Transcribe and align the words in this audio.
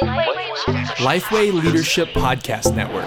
Lifeway 0.00 1.52
Leadership 1.52 2.08
Podcast 2.14 2.74
Network. 2.74 3.04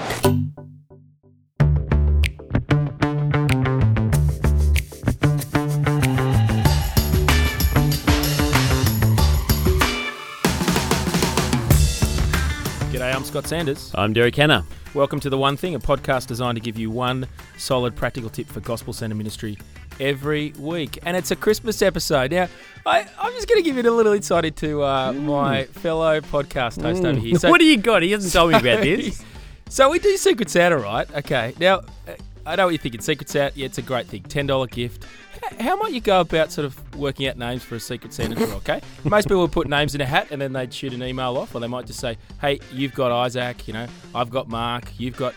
G'day, 12.91 13.15
I'm 13.15 13.23
Scott 13.23 13.47
Sanders. 13.47 13.91
I'm 13.95 14.13
Derek 14.13 14.35
Hanna. 14.35 14.63
Welcome 14.93 15.19
to 15.21 15.29
The 15.31 15.39
One 15.39 15.57
Thing, 15.57 15.73
a 15.73 15.79
podcast 15.79 16.27
designed 16.27 16.55
to 16.57 16.61
give 16.61 16.77
you 16.77 16.91
one 16.91 17.27
solid 17.57 17.95
practical 17.95 18.29
tip 18.29 18.45
for 18.45 18.59
Gospel 18.59 18.93
Centre 18.93 19.15
Ministry 19.15 19.57
every 19.99 20.53
week. 20.59 20.99
And 21.03 21.15
it's 21.17 21.31
a 21.31 21.35
Christmas 21.35 21.81
episode. 21.81 22.31
Now, 22.31 22.47
I, 22.85 23.07
I'm 23.19 23.31
just 23.33 23.47
going 23.47 23.61
to 23.61 23.63
give 23.63 23.75
you 23.75 23.89
a 23.89 23.93
little 23.93 24.13
insight 24.13 24.45
into 24.45 24.83
uh, 24.83 25.13
my 25.13 25.65
fellow 25.65 26.21
podcast 26.21 26.81
host 26.81 27.03
over 27.03 27.19
here. 27.19 27.37
So, 27.37 27.49
what 27.51 27.59
do 27.59 27.65
you 27.65 27.77
got? 27.77 28.03
He 28.03 28.11
hasn't 28.11 28.33
told 28.33 28.51
me 28.51 28.57
about 28.57 28.81
this. 28.83 29.23
So 29.69 29.89
we 29.89 29.99
do 29.99 30.15
Secret 30.17 30.49
Santa, 30.49 30.77
right? 30.77 31.11
Okay. 31.15 31.53
Now, 31.59 31.77
uh, 32.07 32.13
I 32.45 32.55
know 32.55 32.65
what 32.65 32.73
you're 32.73 32.81
thinking. 32.81 33.01
Secret 33.01 33.29
Santa, 33.29 33.51
yeah, 33.57 33.65
it's 33.65 33.79
a 33.79 33.81
great 33.81 34.05
thing. 34.07 34.21
$10 34.23 34.69
gift. 34.69 35.05
How 35.59 35.75
might 35.75 35.91
you 35.91 36.01
go 36.01 36.21
about 36.21 36.51
sort 36.51 36.65
of 36.65 36.95
working 36.95 37.27
out 37.27 37.37
names 37.37 37.63
for 37.63 37.75
a 37.75 37.79
Secret 37.79 38.13
Santa 38.13 38.35
draw, 38.35 38.47
okay? 38.57 38.81
Most 39.03 39.27
people 39.27 39.41
would 39.41 39.51
put 39.51 39.67
names 39.67 39.95
in 39.95 40.01
a 40.01 40.05
hat 40.05 40.27
and 40.31 40.41
then 40.41 40.53
they'd 40.53 40.73
shoot 40.73 40.93
an 40.93 41.03
email 41.03 41.37
off, 41.37 41.55
or 41.55 41.59
they 41.59 41.67
might 41.67 41.87
just 41.87 41.99
say, 41.99 42.17
hey, 42.41 42.59
you've 42.71 42.93
got 42.93 43.11
Isaac, 43.11 43.67
you 43.67 43.73
know, 43.73 43.87
I've 44.13 44.29
got 44.29 44.47
Mark, 44.47 44.91
you've 44.97 45.17
got. 45.17 45.33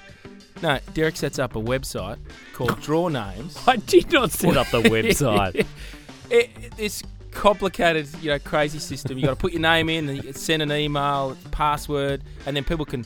No, 0.63 0.79
Derek 0.95 1.17
sets 1.17 1.39
up 1.39 1.55
a 1.57 1.61
website 1.61 2.19
called 2.53 2.81
Draw 2.83 3.09
Names. 3.09 3.57
I 3.67 3.77
did 3.77 4.13
not 4.13 4.31
set 4.33 4.57
up 4.57 4.69
the 4.71 4.83
website. 4.83 5.55
it, 6.31 6.51
it- 6.63 6.77
this 6.77 7.03
complicated, 7.31 8.09
you 8.21 8.31
know, 8.31 8.39
crazy 8.39 8.79
system. 8.79 9.17
You 9.19 9.25
got 9.27 9.31
to 9.31 9.37
put 9.37 9.53
your 9.53 9.61
name 9.63 9.89
in, 9.89 10.09
and 10.09 10.25
you 10.25 10.33
send 10.33 10.63
an 10.63 10.73
email, 10.73 11.37
password, 11.51 12.23
and 12.47 12.57
then 12.57 12.65
people 12.65 12.85
can, 12.85 13.05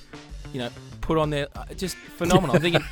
you 0.52 0.60
know, 0.60 0.70
put 1.02 1.18
on 1.18 1.30
their. 1.30 1.48
Uh, 1.54 1.64
just 1.76 1.96
phenomenal. 1.96 2.56
I'm 2.56 2.62
thinking, 2.62 2.82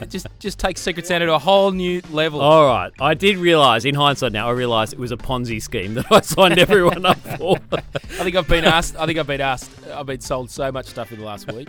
it 0.00 0.10
just 0.10 0.26
just 0.38 0.58
takes 0.58 0.80
Secret 0.80 1.06
Santa 1.06 1.26
to 1.26 1.34
a 1.34 1.38
whole 1.38 1.70
new 1.72 2.02
level. 2.10 2.40
All 2.40 2.66
right. 2.66 2.92
I 3.00 3.14
did 3.14 3.36
realise, 3.36 3.84
in 3.84 3.94
hindsight 3.94 4.32
now, 4.32 4.48
I 4.48 4.52
realised 4.52 4.92
it 4.92 4.98
was 4.98 5.12
a 5.12 5.16
Ponzi 5.16 5.60
scheme 5.60 5.94
that 5.94 6.10
I 6.10 6.20
signed 6.20 6.58
everyone 6.58 7.04
up 7.06 7.18
for. 7.38 7.58
I 7.72 7.80
think 8.22 8.36
I've 8.36 8.48
been 8.48 8.64
asked. 8.64 8.96
I 8.96 9.06
think 9.06 9.18
I've 9.18 9.26
been 9.26 9.40
asked. 9.40 9.70
I've 9.88 10.06
been 10.06 10.20
sold 10.20 10.50
so 10.50 10.70
much 10.72 10.86
stuff 10.86 11.12
in 11.12 11.18
the 11.18 11.24
last 11.24 11.50
week. 11.52 11.68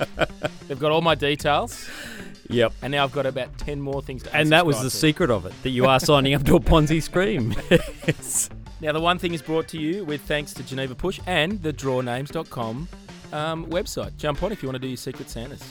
They've 0.67 0.79
got 0.79 0.91
all 0.91 1.01
my 1.01 1.15
details, 1.15 1.89
yep. 2.49 2.73
and 2.81 2.91
now 2.91 3.03
I've 3.03 3.13
got 3.13 3.25
about 3.25 3.57
ten 3.57 3.81
more 3.81 4.01
things 4.01 4.23
to. 4.23 4.35
And 4.35 4.51
that 4.51 4.65
was 4.65 4.77
the 4.77 4.89
to. 4.89 4.95
secret 4.95 5.29
of 5.29 5.45
it, 5.45 5.53
that 5.63 5.69
you 5.69 5.85
are 5.85 5.99
signing 5.99 6.33
up 6.33 6.43
to 6.45 6.55
a 6.55 6.59
Ponzi 6.59 7.01
scheme. 7.01 7.55
Yes. 7.69 8.49
Now, 8.81 8.93
the 8.93 8.99
one 8.99 9.19
thing 9.19 9.35
is 9.35 9.43
brought 9.43 9.67
to 9.67 9.79
you 9.79 10.03
with 10.05 10.21
thanks 10.21 10.55
to 10.55 10.63
Geneva 10.63 10.95
Push 10.95 11.19
and 11.27 11.61
the 11.61 11.71
drawnames.com 11.71 12.87
um, 13.31 13.65
website. 13.67 14.17
Jump 14.17 14.41
on 14.41 14.51
if 14.51 14.63
you 14.63 14.69
want 14.69 14.75
to 14.75 14.79
do 14.79 14.87
your 14.87 14.97
Secret 14.97 15.29
Santas 15.29 15.61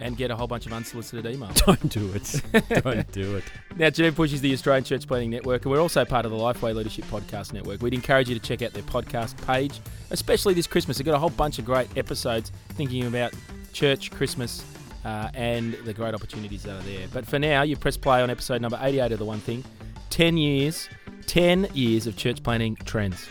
and 0.00 0.16
get 0.16 0.30
a 0.30 0.36
whole 0.36 0.46
bunch 0.46 0.66
of 0.66 0.72
unsolicited 0.72 1.24
emails. 1.24 1.54
Don't 1.66 1.88
do 1.88 2.12
it. 2.12 2.82
Don't 2.82 3.10
do 3.12 3.36
it. 3.36 3.44
Now, 3.76 3.90
Geneva 3.90 4.16
Push 4.16 4.32
is 4.32 4.40
the 4.40 4.52
Australian 4.52 4.84
Church 4.84 5.06
Planting 5.06 5.30
Network, 5.30 5.64
and 5.64 5.72
we're 5.72 5.80
also 5.80 6.04
part 6.04 6.24
of 6.24 6.32
the 6.32 6.36
Lifeway 6.38 6.74
Leadership 6.74 7.04
Podcast 7.06 7.52
Network. 7.52 7.82
We'd 7.82 7.94
encourage 7.94 8.28
you 8.28 8.38
to 8.38 8.40
check 8.40 8.62
out 8.62 8.72
their 8.72 8.82
podcast 8.82 9.36
page, 9.46 9.80
especially 10.10 10.54
this 10.54 10.66
Christmas. 10.66 10.98
They've 10.98 11.04
got 11.06 11.14
a 11.14 11.18
whole 11.18 11.30
bunch 11.30 11.58
of 11.58 11.64
great 11.64 11.96
episodes 11.96 12.52
thinking 12.70 13.06
about 13.06 13.32
church, 13.72 14.10
Christmas, 14.10 14.64
uh, 15.04 15.30
and 15.34 15.74
the 15.84 15.92
great 15.92 16.14
opportunities 16.14 16.62
that 16.64 16.76
are 16.76 16.82
there. 16.82 17.06
But 17.12 17.26
for 17.26 17.38
now, 17.38 17.62
you 17.62 17.76
press 17.76 17.96
play 17.96 18.22
on 18.22 18.30
episode 18.30 18.60
number 18.62 18.78
88 18.80 19.12
of 19.12 19.18
The 19.18 19.24
One 19.24 19.40
Thing 19.40 19.64
10 20.10 20.36
years, 20.36 20.88
10 21.26 21.68
years 21.74 22.06
of 22.06 22.16
church 22.16 22.42
planting 22.42 22.76
trends. 22.76 23.26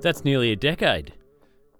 That's 0.00 0.24
nearly 0.24 0.52
a 0.52 0.56
decade. 0.56 1.12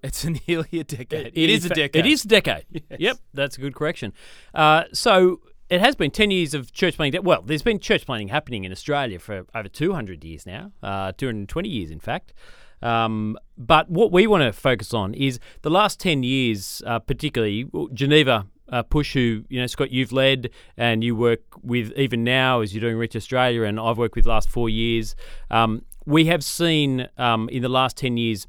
It's 0.02 0.24
nearly 0.48 0.80
a 0.80 0.84
decade. 0.84 1.34
In 1.34 1.44
it 1.44 1.50
is 1.50 1.64
a 1.64 1.68
decade. 1.70 2.06
It 2.06 2.10
is 2.10 2.24
a 2.24 2.28
decade. 2.28 2.64
Yes. 2.90 3.00
Yep, 3.00 3.18
that's 3.34 3.58
a 3.58 3.60
good 3.60 3.74
correction. 3.74 4.12
Uh, 4.54 4.84
so 4.92 5.40
it 5.68 5.80
has 5.80 5.94
been 5.94 6.10
10 6.10 6.30
years 6.30 6.54
of 6.54 6.72
church 6.72 6.96
planting. 6.96 7.22
Well, 7.22 7.42
there's 7.42 7.62
been 7.62 7.78
church 7.78 8.06
planting 8.06 8.28
happening 8.28 8.64
in 8.64 8.72
Australia 8.72 9.18
for 9.18 9.44
over 9.54 9.68
200 9.68 10.24
years 10.24 10.46
now, 10.46 10.72
uh, 10.82 11.12
220 11.12 11.68
years, 11.68 11.90
in 11.90 12.00
fact. 12.00 12.32
Um, 12.80 13.36
but 13.56 13.90
what 13.90 14.12
we 14.12 14.26
want 14.26 14.42
to 14.42 14.52
focus 14.52 14.94
on 14.94 15.14
is 15.14 15.38
the 15.62 15.70
last 15.70 16.00
10 16.00 16.22
years, 16.22 16.82
uh, 16.86 16.98
particularly 16.98 17.68
Geneva. 17.92 18.46
Uh, 18.70 18.82
push 18.82 19.14
who 19.14 19.42
you 19.48 19.58
know 19.58 19.66
Scott 19.66 19.90
you've 19.90 20.12
led 20.12 20.50
and 20.76 21.02
you 21.02 21.16
work 21.16 21.40
with 21.62 21.90
even 21.96 22.22
now 22.22 22.60
as 22.60 22.74
you're 22.74 22.82
doing 22.82 22.98
Reach 22.98 23.16
Australia 23.16 23.62
and 23.62 23.80
I've 23.80 23.96
worked 23.96 24.14
with 24.14 24.24
the 24.24 24.30
last 24.30 24.50
four 24.50 24.68
years. 24.68 25.16
Um, 25.50 25.86
we 26.04 26.26
have 26.26 26.44
seen 26.44 27.08
um, 27.16 27.48
in 27.48 27.62
the 27.62 27.70
last 27.70 27.96
ten 27.96 28.18
years 28.18 28.46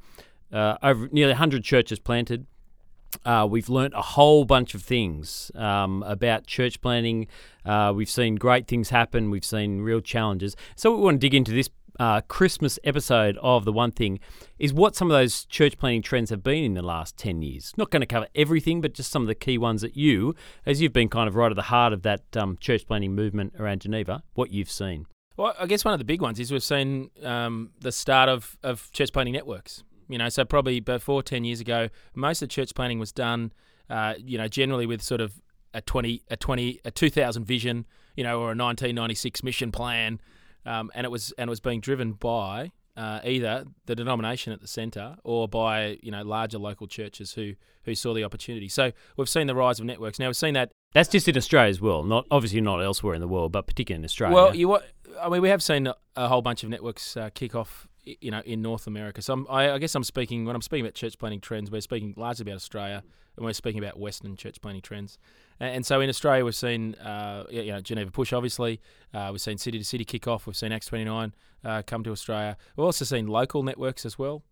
uh, 0.52 0.78
over 0.82 1.08
nearly 1.12 1.34
100 1.34 1.64
churches 1.64 2.00
planted. 2.00 2.46
Uh, 3.26 3.48
we've 3.50 3.70
learnt 3.70 3.94
a 3.96 4.02
whole 4.02 4.46
bunch 4.46 4.76
of 4.76 4.84
things 4.84 5.52
um, 5.56 6.04
about 6.04 6.46
church 6.46 6.80
planting. 6.80 7.28
Uh, 7.66 7.92
we've 7.96 8.10
seen 8.10 8.36
great 8.36 8.68
things 8.68 8.90
happen. 8.90 9.32
We've 9.32 9.46
seen 9.46 9.82
real 9.82 10.00
challenges. 10.00 10.56
So, 10.76 10.96
we 10.96 11.02
want 11.02 11.16
to 11.16 11.20
dig 11.20 11.34
into 11.34 11.52
this 11.52 11.70
uh, 12.00 12.22
Christmas 12.22 12.80
episode 12.84 13.38
of 13.42 13.66
The 13.66 13.74
One 13.74 13.92
Thing 13.92 14.20
is 14.58 14.74
what 14.74 14.96
some 14.96 15.12
of 15.12 15.16
those 15.16 15.46
church 15.46 15.78
planting 15.78 16.02
trends 16.02 16.30
have 16.30 16.42
been 16.42 16.64
in 16.64 16.74
the 16.74 16.82
last 16.82 17.18
10 17.18 17.42
years. 17.42 17.74
Not 17.78 17.92
going 17.92 18.02
to 18.02 18.06
cover 18.06 18.28
everything, 18.34 18.80
but 18.82 18.94
just 18.94 19.12
some 19.12 19.22
of 19.22 19.28
the 19.28 19.36
key 19.36 19.58
ones 19.58 19.82
that 19.82 19.98
you, 19.98 20.34
as 20.66 20.82
you've 20.82 20.94
been 20.94 21.10
kind 21.10 21.28
of 21.28 21.36
right 21.36 21.52
at 21.52 21.56
the 21.56 21.64
heart 21.64 21.94
of 21.94 22.04
that 22.04 22.22
um, 22.38 22.58
church 22.60 22.88
planting 22.88 23.14
movement 23.14 23.54
around 23.60 23.82
Geneva, 23.82 24.24
what 24.34 24.52
you've 24.52 24.72
seen. 24.72 25.06
Well, 25.36 25.56
I 25.60 25.68
guess 25.68 25.86
one 25.86 25.94
of 25.94 26.00
the 26.00 26.06
big 26.06 26.22
ones 26.22 26.40
is 26.40 26.52
we've 26.52 26.64
seen 26.64 27.12
um, 27.24 27.72
the 27.80 27.92
start 27.92 28.30
of, 28.30 28.58
of 28.64 28.92
church 28.92 29.12
planting 29.14 29.34
networks. 29.34 29.84
You 30.10 30.18
know, 30.18 30.28
so 30.30 30.44
probably 30.44 30.80
before 30.80 31.24
10 31.24 31.44
years 31.46 31.62
ago, 31.62 31.90
most 32.16 32.42
of 32.42 32.50
the 32.50 32.54
church 32.54 32.74
planting 32.76 33.00
was 33.00 33.12
done, 33.12 33.54
uh, 33.90 34.16
you 34.18 34.38
know, 34.38 34.48
generally 34.48 34.86
with 34.86 35.02
sort 35.02 35.22
of 35.22 35.42
a 35.74 35.82
20, 35.82 36.24
a 36.30 36.36
20, 36.36 36.82
a 36.84 36.92
2000 36.92 37.46
vision, 37.46 37.86
you 38.16 38.24
know, 38.24 38.36
or 38.36 38.52
a 38.52 38.58
1996 38.58 39.44
mission 39.44 39.72
plan. 39.72 40.20
Um, 40.66 40.92
and 40.94 41.06
it 41.06 41.10
was 41.10 41.32
and 41.38 41.48
it 41.48 41.52
was 41.52 41.62
being 41.62 41.80
driven 41.80 42.14
by 42.14 42.72
uh, 42.98 43.22
either 43.24 43.64
the 43.86 43.96
denomination 43.96 44.52
at 44.52 44.60
the 44.60 44.68
centre 44.68 45.16
or 45.24 45.48
by 45.48 45.98
you 46.04 46.12
know 46.12 46.22
larger 46.22 46.58
local 46.58 46.86
churches 46.86 47.34
who 47.34 47.54
who 47.84 47.96
saw 47.96 48.14
the 48.14 48.26
opportunity. 48.26 48.68
So 48.68 48.92
we've 49.16 49.30
seen 49.30 49.48
the 49.48 49.56
rise 49.56 49.80
of 49.80 49.86
networks. 49.86 50.20
Now 50.20 50.28
we've 50.28 50.36
seen 50.36 50.54
that 50.56 50.72
That's 50.94 51.08
just 51.08 51.28
in 51.30 51.38
Australia 51.38 51.70
as 51.70 51.80
well, 51.80 52.04
not 52.04 52.26
obviously 52.30 52.60
not 52.60 52.80
elsewhere 52.80 53.14
in 53.14 53.22
the 53.22 53.28
world, 53.28 53.54
but 53.54 53.68
particularly 53.68 54.02
in 54.02 54.06
Australia. 54.06 54.36
Well, 54.36 54.54
you 54.54 54.80
I 55.22 55.30
mean, 55.30 55.42
we 55.42 55.50
have 55.50 55.64
seen 55.64 55.88
a- 55.88 56.28
whole 56.28 56.42
bunch 56.42 56.64
of 56.64 56.70
networks 56.70 57.16
uh, 57.16 57.30
kick 57.34 57.56
off, 57.56 57.88
you 58.22 58.32
know, 58.32 58.42
in 58.46 58.62
North 58.62 58.88
America. 58.88 59.22
So 59.22 59.46
I, 59.50 59.72
I 59.72 59.78
guess 59.78 59.96
I'm 59.96 60.04
speaking 60.04 60.46
when 60.46 60.56
I'm 60.56 60.62
speaking 60.62 60.86
about 60.86 60.96
church 60.96 61.18
planting 61.18 61.42
trends. 61.42 61.72
We're 61.72 61.82
speaking 61.82 62.14
largely 62.18 62.44
about 62.44 62.56
Australia, 62.56 63.04
and 63.36 63.46
we're 63.46 63.54
speaking 63.54 63.84
about 63.84 64.00
Western 64.00 64.36
church 64.36 64.62
planting 64.62 64.82
trends. 64.82 65.18
And, 65.60 65.76
and 65.76 65.86
so 65.86 66.02
in 66.02 66.10
Australia, 66.10 66.46
we've 66.46 66.56
seen, 66.56 66.96
uh, 66.96 67.46
you 67.50 67.72
know, 67.72 67.82
Geneva 67.82 68.12
Push, 68.12 68.34
obviously. 68.34 68.82
Uh, 69.14 69.30
we've 69.32 69.42
seen 69.42 69.58
City 69.58 69.78
to 69.78 69.86
City 69.86 70.06
kick 70.06 70.28
off. 70.28 70.48
We've 70.48 70.56
seen 70.56 70.72
Acts 70.72 70.88
29 70.88 71.34
uh, 71.64 71.82
come 71.86 72.04
to 72.04 72.12
Australia. 72.12 72.58
We've 72.76 72.86
also 72.86 73.06
seen 73.06 73.28
local 73.28 73.64
networks 73.64 74.06
as 74.06 74.18
well. 74.18 74.44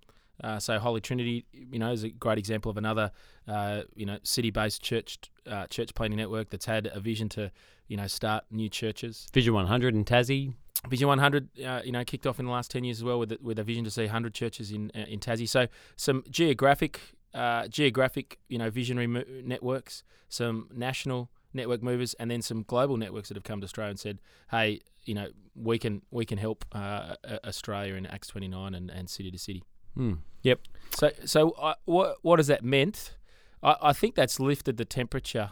Uh, 0.43 0.59
so 0.59 0.77
Holy 0.77 1.01
Trinity, 1.01 1.45
you 1.51 1.79
know, 1.79 1.91
is 1.91 2.03
a 2.03 2.09
great 2.09 2.37
example 2.37 2.69
of 2.69 2.77
another, 2.77 3.11
uh, 3.47 3.81
you 3.95 4.05
know, 4.05 4.19
city-based 4.23 4.81
church 4.81 5.17
uh, 5.47 5.65
church 5.67 5.95
planting 5.95 6.17
network 6.17 6.49
that's 6.49 6.65
had 6.65 6.89
a 6.93 6.99
vision 6.99 7.29
to, 7.29 7.51
you 7.87 7.97
know, 7.97 8.07
start 8.07 8.43
new 8.51 8.69
churches. 8.69 9.27
Vision 9.33 9.53
100 9.53 9.95
in 9.95 10.05
Tassie. 10.05 10.53
Vision 10.89 11.07
100, 11.07 11.49
uh, 11.65 11.81
you 11.83 11.91
know, 11.91 12.03
kicked 12.03 12.27
off 12.27 12.39
in 12.39 12.45
the 12.45 12.51
last 12.51 12.71
10 12.71 12.83
years 12.83 12.97
as 12.97 13.03
well 13.03 13.19
with 13.19 13.31
a, 13.31 13.37
with 13.41 13.59
a 13.59 13.63
vision 13.63 13.83
to 13.83 13.91
see 13.91 14.03
100 14.03 14.33
churches 14.33 14.71
in 14.71 14.91
uh, 14.95 14.99
in 15.07 15.19
Tassie. 15.19 15.47
So 15.47 15.67
some 15.95 16.23
geographic, 16.29 16.99
uh, 17.33 17.67
geographic, 17.67 18.39
you 18.47 18.57
know, 18.57 18.69
visionary 18.69 19.07
mo- 19.07 19.23
networks, 19.43 20.03
some 20.29 20.69
national 20.73 21.29
network 21.53 21.83
movers, 21.83 22.13
and 22.15 22.29
then 22.31 22.41
some 22.41 22.63
global 22.63 22.97
networks 22.97 23.29
that 23.29 23.37
have 23.37 23.43
come 23.43 23.61
to 23.61 23.65
Australia 23.65 23.91
and 23.91 23.99
said, 23.99 24.19
hey, 24.51 24.81
you 25.05 25.13
know, 25.13 25.29
we 25.55 25.79
can 25.79 26.01
we 26.11 26.25
can 26.25 26.37
help 26.37 26.65
uh, 26.73 27.15
uh, 27.23 27.37
Australia 27.45 27.95
in 27.95 28.05
Acts 28.05 28.27
29 28.27 28.73
and, 28.73 28.89
and 28.89 29.09
city 29.09 29.31
to 29.31 29.37
city. 29.37 29.63
Hmm. 29.95 30.13
Yep. 30.43 30.59
So 30.95 31.11
so 31.25 31.51
uh, 31.51 31.75
what 31.85 32.17
what 32.21 32.39
has 32.39 32.47
that 32.47 32.63
meant? 32.63 33.17
I, 33.63 33.75
I 33.81 33.93
think 33.93 34.15
that's 34.15 34.39
lifted 34.39 34.77
the 34.77 34.85
temperature, 34.85 35.51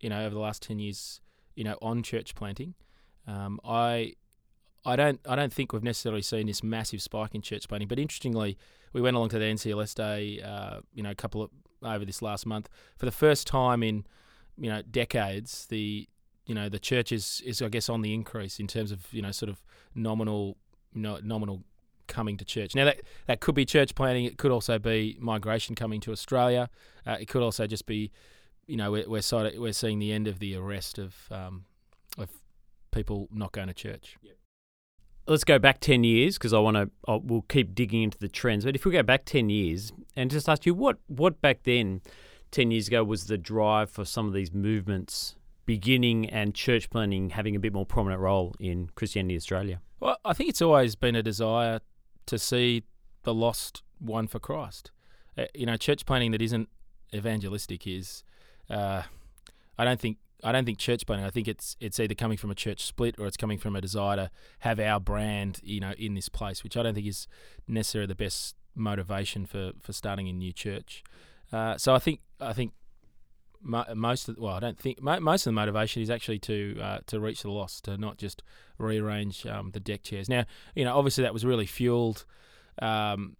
you 0.00 0.08
know, 0.08 0.20
over 0.24 0.34
the 0.34 0.40
last 0.40 0.62
10 0.62 0.78
years, 0.78 1.20
you 1.54 1.64
know, 1.64 1.76
on 1.82 2.02
church 2.02 2.34
planting. 2.34 2.74
Um, 3.26 3.60
I 3.64 4.14
I 4.86 4.96
don't 4.96 5.20
I 5.28 5.36
don't 5.36 5.52
think 5.52 5.72
we've 5.72 5.82
necessarily 5.82 6.22
seen 6.22 6.46
this 6.46 6.62
massive 6.62 7.02
spike 7.02 7.34
in 7.34 7.42
church 7.42 7.68
planting, 7.68 7.88
but 7.88 7.98
interestingly, 7.98 8.56
we 8.92 9.00
went 9.00 9.16
along 9.16 9.30
to 9.30 9.38
the 9.38 9.44
NCLS 9.44 9.94
day, 9.94 10.40
uh, 10.40 10.80
you 10.94 11.02
know, 11.02 11.10
a 11.10 11.14
couple 11.14 11.42
of 11.42 11.50
over 11.82 12.04
this 12.04 12.22
last 12.22 12.46
month 12.46 12.68
for 12.96 13.06
the 13.06 13.12
first 13.12 13.46
time 13.46 13.82
in 13.82 14.06
you 14.56 14.70
know 14.70 14.82
decades. 14.82 15.66
The 15.66 16.08
you 16.46 16.54
know 16.54 16.68
the 16.68 16.78
church 16.78 17.12
is, 17.12 17.42
is 17.44 17.60
I 17.60 17.68
guess 17.68 17.88
on 17.88 18.02
the 18.02 18.14
increase 18.14 18.58
in 18.60 18.66
terms 18.66 18.92
of 18.92 19.12
you 19.12 19.22
know 19.22 19.32
sort 19.32 19.50
of 19.50 19.62
nominal 19.94 20.56
you 20.94 21.02
know, 21.02 21.18
nominal 21.22 21.62
coming 22.06 22.36
to 22.36 22.44
church. 22.44 22.74
Now 22.74 22.84
that 22.84 23.00
that 23.26 23.40
could 23.40 23.54
be 23.54 23.64
church 23.64 23.94
planting. 23.94 24.24
It 24.24 24.38
could 24.38 24.50
also 24.50 24.78
be 24.78 25.16
migration 25.20 25.74
coming 25.74 26.00
to 26.02 26.12
Australia. 26.12 26.70
Uh, 27.06 27.16
it 27.20 27.26
could 27.26 27.42
also 27.42 27.66
just 27.66 27.86
be 27.86 28.12
you 28.66 28.76
know 28.76 28.90
we're 28.90 29.08
we're, 29.08 29.22
sort 29.22 29.46
of, 29.46 29.60
we're 29.60 29.72
seeing 29.72 29.98
the 29.98 30.12
end 30.12 30.28
of 30.28 30.38
the 30.38 30.54
arrest 30.56 30.98
of 30.98 31.14
um, 31.30 31.64
of 32.16 32.30
people 32.92 33.28
not 33.32 33.52
going 33.52 33.68
to 33.68 33.74
church. 33.74 34.16
Let's 35.28 35.44
go 35.44 35.58
back 35.58 35.80
10 35.80 36.04
years 36.04 36.38
because 36.38 36.52
I 36.52 36.60
want 36.60 36.76
to, 36.76 36.90
we'll 37.18 37.42
keep 37.42 37.74
digging 37.74 38.02
into 38.02 38.18
the 38.18 38.28
trends. 38.28 38.64
But 38.64 38.76
if 38.76 38.84
we 38.84 38.92
go 38.92 39.02
back 39.02 39.24
10 39.24 39.50
years 39.50 39.92
and 40.14 40.30
just 40.30 40.48
ask 40.48 40.64
you, 40.64 40.72
what, 40.72 40.98
what 41.08 41.40
back 41.40 41.64
then, 41.64 42.00
10 42.52 42.70
years 42.70 42.86
ago, 42.86 43.02
was 43.02 43.26
the 43.26 43.36
drive 43.36 43.90
for 43.90 44.04
some 44.04 44.28
of 44.28 44.32
these 44.32 44.52
movements 44.52 45.34
beginning 45.64 46.30
and 46.30 46.54
church 46.54 46.88
planting 46.90 47.30
having 47.30 47.56
a 47.56 47.58
bit 47.58 47.72
more 47.72 47.84
prominent 47.84 48.20
role 48.20 48.54
in 48.60 48.88
Christianity 48.94 49.34
Australia? 49.34 49.80
Well, 49.98 50.16
I 50.24 50.32
think 50.32 50.48
it's 50.48 50.62
always 50.62 50.94
been 50.94 51.16
a 51.16 51.24
desire 51.24 51.80
to 52.26 52.38
see 52.38 52.84
the 53.24 53.34
lost 53.34 53.82
won 54.00 54.28
for 54.28 54.38
Christ. 54.38 54.92
Uh, 55.36 55.46
you 55.54 55.66
know, 55.66 55.76
church 55.76 56.06
planting 56.06 56.30
that 56.30 56.42
isn't 56.42 56.68
evangelistic 57.12 57.86
is, 57.86 58.22
uh, 58.70 59.02
I 59.76 59.84
don't 59.84 60.00
think 60.00 60.18
I 60.44 60.52
don't 60.52 60.64
think 60.64 60.78
church 60.78 61.06
planting. 61.06 61.26
I 61.26 61.30
think 61.30 61.48
it's 61.48 61.76
it's 61.80 61.98
either 61.98 62.14
coming 62.14 62.36
from 62.36 62.50
a 62.50 62.54
church 62.54 62.84
split 62.84 63.16
or 63.18 63.26
it's 63.26 63.36
coming 63.36 63.58
from 63.58 63.74
a 63.74 63.80
desire 63.80 64.16
to 64.16 64.30
have 64.60 64.78
our 64.78 65.00
brand, 65.00 65.60
you 65.62 65.80
know, 65.80 65.92
in 65.98 66.14
this 66.14 66.28
place, 66.28 66.62
which 66.62 66.76
I 66.76 66.82
don't 66.82 66.94
think 66.94 67.06
is 67.06 67.26
necessarily 67.66 68.06
the 68.06 68.14
best 68.14 68.54
motivation 68.74 69.46
for, 69.46 69.72
for 69.80 69.92
starting 69.92 70.28
a 70.28 70.32
new 70.32 70.52
church. 70.52 71.02
Uh, 71.52 71.78
so 71.78 71.94
I 71.94 71.98
think 71.98 72.20
I 72.40 72.52
think 72.52 72.72
mo- 73.62 73.86
most 73.94 74.28
of 74.28 74.36
well, 74.38 74.54
I 74.54 74.60
don't 74.60 74.78
think 74.78 75.00
mo- 75.02 75.20
most 75.20 75.46
of 75.46 75.52
the 75.52 75.54
motivation 75.54 76.02
is 76.02 76.10
actually 76.10 76.38
to 76.40 76.78
uh, 76.80 76.98
to 77.06 77.20
reach 77.20 77.42
the 77.42 77.50
lost, 77.50 77.84
to 77.84 77.96
not 77.96 78.18
just 78.18 78.42
rearrange 78.78 79.46
um, 79.46 79.70
the 79.72 79.80
deck 79.80 80.02
chairs. 80.02 80.28
Now, 80.28 80.44
you 80.74 80.84
know, 80.84 80.96
obviously 80.96 81.22
that 81.22 81.32
was 81.32 81.44
really 81.44 81.66
fueled. 81.66 82.24
Um, 82.80 83.36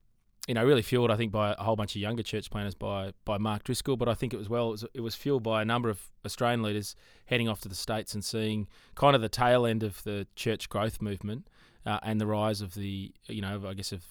you 0.47 0.55
know, 0.55 0.65
really 0.65 0.83
fueled, 0.83 1.11
I 1.11 1.17
think, 1.17 1.33
by 1.33 1.53
a 1.59 1.63
whole 1.63 1.77
bunch 1.77 1.97
of 1.97 2.01
younger 2.01 2.23
church 2.23 2.51
planters, 2.51 2.75
by 2.75 3.13
by 3.25 3.39
Mark 3.39 3.65
Driscoll. 3.65 3.97
But 3.97 4.09
I 4.09 4.15
think 4.15 4.33
it 4.33 4.37
was 4.37 4.49
well, 4.49 4.69
it 4.69 4.73
was, 4.73 4.85
it 4.95 5.01
was 5.01 5.15
fueled 5.15 5.43
by 5.43 5.63
a 5.63 5.65
number 5.65 5.89
of 5.89 6.01
Australian 6.25 6.63
leaders 6.63 6.95
heading 7.27 7.49
off 7.49 7.61
to 7.63 7.69
the 7.69 7.75
states 7.75 8.15
and 8.15 8.25
seeing 8.25 8.69
kind 8.95 9.17
of 9.17 9.23
the 9.23 9.29
tail 9.29 9.67
end 9.67 9.83
of 9.83 10.03
the 10.05 10.27
church 10.37 10.69
growth 10.69 11.03
movement 11.03 11.49
uh, 11.85 11.99
and 12.03 12.21
the 12.21 12.27
rise 12.27 12.61
of 12.61 12.75
the, 12.75 13.13
you 13.27 13.43
know, 13.43 13.63
I 13.67 13.75
guess 13.75 13.93
of 13.93 14.05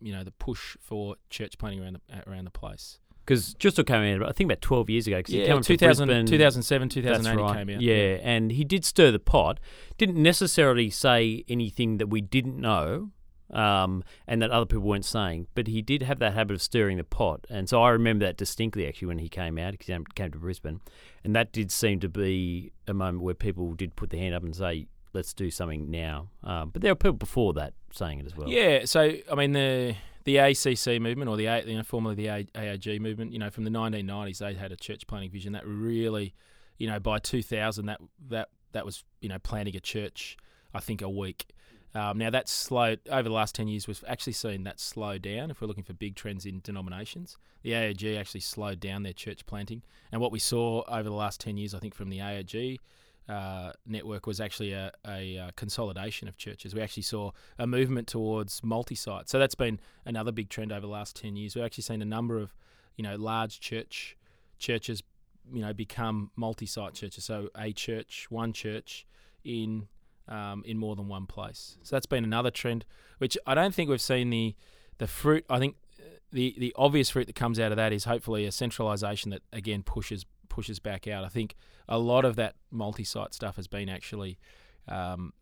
you 0.00 0.12
know 0.12 0.24
the 0.24 0.30
push 0.30 0.76
for 0.80 1.16
church 1.30 1.58
planting 1.58 1.82
around 1.82 2.00
the, 2.08 2.30
around 2.30 2.44
the 2.44 2.50
place. 2.50 2.98
Because 3.24 3.52
Driscoll 3.54 3.84
came 3.84 4.02
in, 4.02 4.22
I 4.22 4.32
think 4.32 4.48
about 4.48 4.62
12 4.62 4.88
years 4.88 5.06
ago. 5.06 5.22
Cause 5.22 5.34
Yeah, 5.34 5.42
he 5.42 5.48
came 5.48 5.60
2000, 5.60 6.06
Brisbane. 6.06 6.24
2007, 6.24 6.88
2008 6.88 7.22
That's 7.22 7.36
right. 7.36 7.50
he 7.50 7.58
came 7.58 7.76
out. 7.76 7.82
Yeah, 7.82 8.18
and 8.22 8.52
he 8.52 8.64
did 8.64 8.86
stir 8.86 9.10
the 9.10 9.18
pot. 9.18 9.60
Didn't 9.98 10.16
necessarily 10.16 10.88
say 10.88 11.44
anything 11.46 11.98
that 11.98 12.06
we 12.06 12.22
didn't 12.22 12.58
know, 12.58 13.10
um, 13.50 14.04
and 14.26 14.42
that 14.42 14.50
other 14.50 14.66
people 14.66 14.84
weren't 14.84 15.04
saying. 15.04 15.46
But 15.54 15.66
he 15.66 15.82
did 15.82 16.02
have 16.02 16.18
that 16.18 16.34
habit 16.34 16.54
of 16.54 16.62
stirring 16.62 16.98
the 16.98 17.04
pot, 17.04 17.46
and 17.48 17.68
so 17.68 17.82
I 17.82 17.90
remember 17.90 18.24
that 18.26 18.36
distinctly 18.36 18.86
actually 18.86 19.08
when 19.08 19.18
he 19.18 19.28
came 19.28 19.58
out. 19.58 19.74
He 19.78 19.78
came 19.78 20.04
to 20.32 20.38
Brisbane, 20.38 20.80
and 21.24 21.34
that 21.36 21.52
did 21.52 21.70
seem 21.70 22.00
to 22.00 22.08
be 22.08 22.72
a 22.86 22.94
moment 22.94 23.22
where 23.22 23.34
people 23.34 23.74
did 23.74 23.96
put 23.96 24.10
their 24.10 24.20
hand 24.20 24.34
up 24.34 24.42
and 24.42 24.54
say, 24.54 24.86
"Let's 25.12 25.32
do 25.32 25.50
something 25.50 25.90
now." 25.90 26.28
Um, 26.42 26.70
but 26.70 26.82
there 26.82 26.92
were 26.92 26.96
people 26.96 27.14
before 27.14 27.52
that 27.54 27.74
saying 27.92 28.20
it 28.20 28.26
as 28.26 28.36
well. 28.36 28.48
Yeah, 28.48 28.84
so 28.84 29.14
I 29.30 29.34
mean 29.34 29.52
the 29.52 29.96
the 30.24 30.36
ACC 30.36 31.00
movement 31.00 31.30
or 31.30 31.36
the 31.36 31.62
you 31.66 31.76
know 31.76 31.82
formerly 31.82 32.14
the 32.14 32.26
AOG 32.26 33.00
movement, 33.00 33.32
you 33.32 33.38
know, 33.38 33.50
from 33.50 33.64
the 33.64 33.70
1990s 33.70 34.38
they 34.38 34.54
had 34.54 34.72
a 34.72 34.76
church 34.76 35.06
planting 35.06 35.30
vision 35.30 35.52
that 35.52 35.66
really, 35.66 36.34
you 36.76 36.86
know, 36.86 37.00
by 37.00 37.18
2000 37.18 37.86
that 37.86 38.00
that 38.28 38.48
that 38.72 38.84
was 38.84 39.04
you 39.20 39.28
know 39.28 39.38
planting 39.38 39.74
a 39.76 39.80
church, 39.80 40.36
I 40.74 40.80
think 40.80 41.00
a 41.02 41.08
week. 41.08 41.46
Um, 41.94 42.18
now 42.18 42.30
that's 42.30 42.52
slow 42.52 42.96
over 43.10 43.28
the 43.28 43.34
last 43.34 43.54
10 43.54 43.68
years. 43.68 43.88
We've 43.88 44.02
actually 44.06 44.34
seen 44.34 44.64
that 44.64 44.78
slow 44.78 45.18
down. 45.18 45.50
If 45.50 45.60
we're 45.60 45.68
looking 45.68 45.84
for 45.84 45.94
big 45.94 46.16
trends 46.16 46.44
in 46.44 46.60
denominations, 46.60 47.38
the 47.62 47.72
AOG 47.72 48.18
actually 48.18 48.40
slowed 48.40 48.80
down 48.80 49.02
their 49.02 49.12
church 49.12 49.46
planting. 49.46 49.82
And 50.12 50.20
what 50.20 50.30
we 50.30 50.38
saw 50.38 50.82
over 50.86 51.04
the 51.08 51.14
last 51.14 51.40
10 51.40 51.56
years, 51.56 51.74
I 51.74 51.78
think, 51.78 51.94
from 51.94 52.10
the 52.10 52.18
AOG 52.18 52.78
uh, 53.28 53.72
network 53.86 54.26
was 54.26 54.40
actually 54.40 54.72
a, 54.72 54.90
a, 55.06 55.38
uh 55.38 55.50
consolidation 55.54 56.28
of 56.28 56.38
churches. 56.38 56.74
We 56.74 56.80
actually 56.80 57.02
saw 57.02 57.32
a 57.58 57.66
movement 57.66 58.08
towards 58.08 58.62
multi-site. 58.64 59.28
So 59.28 59.38
that's 59.38 59.54
been 59.54 59.80
another 60.06 60.32
big 60.32 60.48
trend 60.48 60.72
over 60.72 60.80
the 60.80 60.88
last 60.88 61.14
ten 61.14 61.36
years. 61.36 61.54
We've 61.54 61.64
actually 61.64 61.82
seen 61.82 62.00
a 62.00 62.06
number 62.06 62.38
of, 62.38 62.54
you 62.96 63.02
know, 63.04 63.16
large 63.16 63.60
church 63.60 64.16
churches, 64.58 65.02
you 65.52 65.60
know, 65.60 65.72
become 65.72 66.30
multi-site 66.36 66.94
churches. 66.94 67.24
So 67.24 67.50
a 67.56 67.72
church, 67.72 68.26
one 68.30 68.52
church 68.52 69.06
in 69.44 69.88
um, 70.28 70.62
in 70.66 70.78
more 70.78 70.96
than 70.96 71.08
one 71.08 71.26
place. 71.26 71.78
So 71.82 71.96
that's 71.96 72.06
been 72.06 72.24
another 72.24 72.50
trend, 72.50 72.84
which 73.18 73.36
I 73.46 73.54
don't 73.54 73.74
think 73.74 73.90
we've 73.90 74.00
seen 74.00 74.30
the 74.30 74.54
the 74.98 75.06
fruit. 75.06 75.44
I 75.48 75.58
think 75.58 75.76
the 76.32 76.54
the 76.58 76.72
obvious 76.76 77.10
fruit 77.10 77.26
that 77.26 77.36
comes 77.36 77.58
out 77.58 77.72
of 77.72 77.76
that 77.76 77.92
is 77.92 78.04
hopefully 78.04 78.44
a 78.44 78.52
centralisation 78.52 79.30
that 79.30 79.42
again 79.52 79.82
pushes 79.82 80.26
pushes 80.48 80.78
back 80.78 81.06
out. 81.06 81.24
I 81.24 81.28
think 81.28 81.54
a 81.88 81.98
lot 81.98 82.24
of 82.24 82.36
that 82.36 82.54
multi-site 82.70 83.32
stuff 83.32 83.56
has 83.56 83.66
been 83.66 83.88
actually 83.88 84.38
um, 84.88 85.32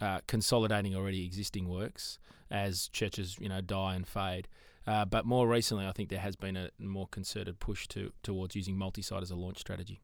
uh, 0.00 0.20
consolidating 0.26 0.94
already 0.94 1.24
existing 1.24 1.68
works 1.68 2.18
as 2.50 2.88
churches 2.88 3.36
you 3.40 3.48
know 3.48 3.60
die 3.60 3.94
and 3.94 4.06
fade. 4.06 4.48
Uh, 4.86 5.04
but 5.06 5.24
more 5.24 5.48
recently, 5.48 5.86
I 5.86 5.92
think 5.92 6.10
there 6.10 6.18
has 6.18 6.36
been 6.36 6.58
a 6.58 6.68
more 6.78 7.08
concerted 7.08 7.58
push 7.58 7.88
to 7.88 8.12
towards 8.22 8.54
using 8.54 8.76
multi-site 8.76 9.22
as 9.22 9.30
a 9.30 9.36
launch 9.36 9.58
strategy. 9.58 10.02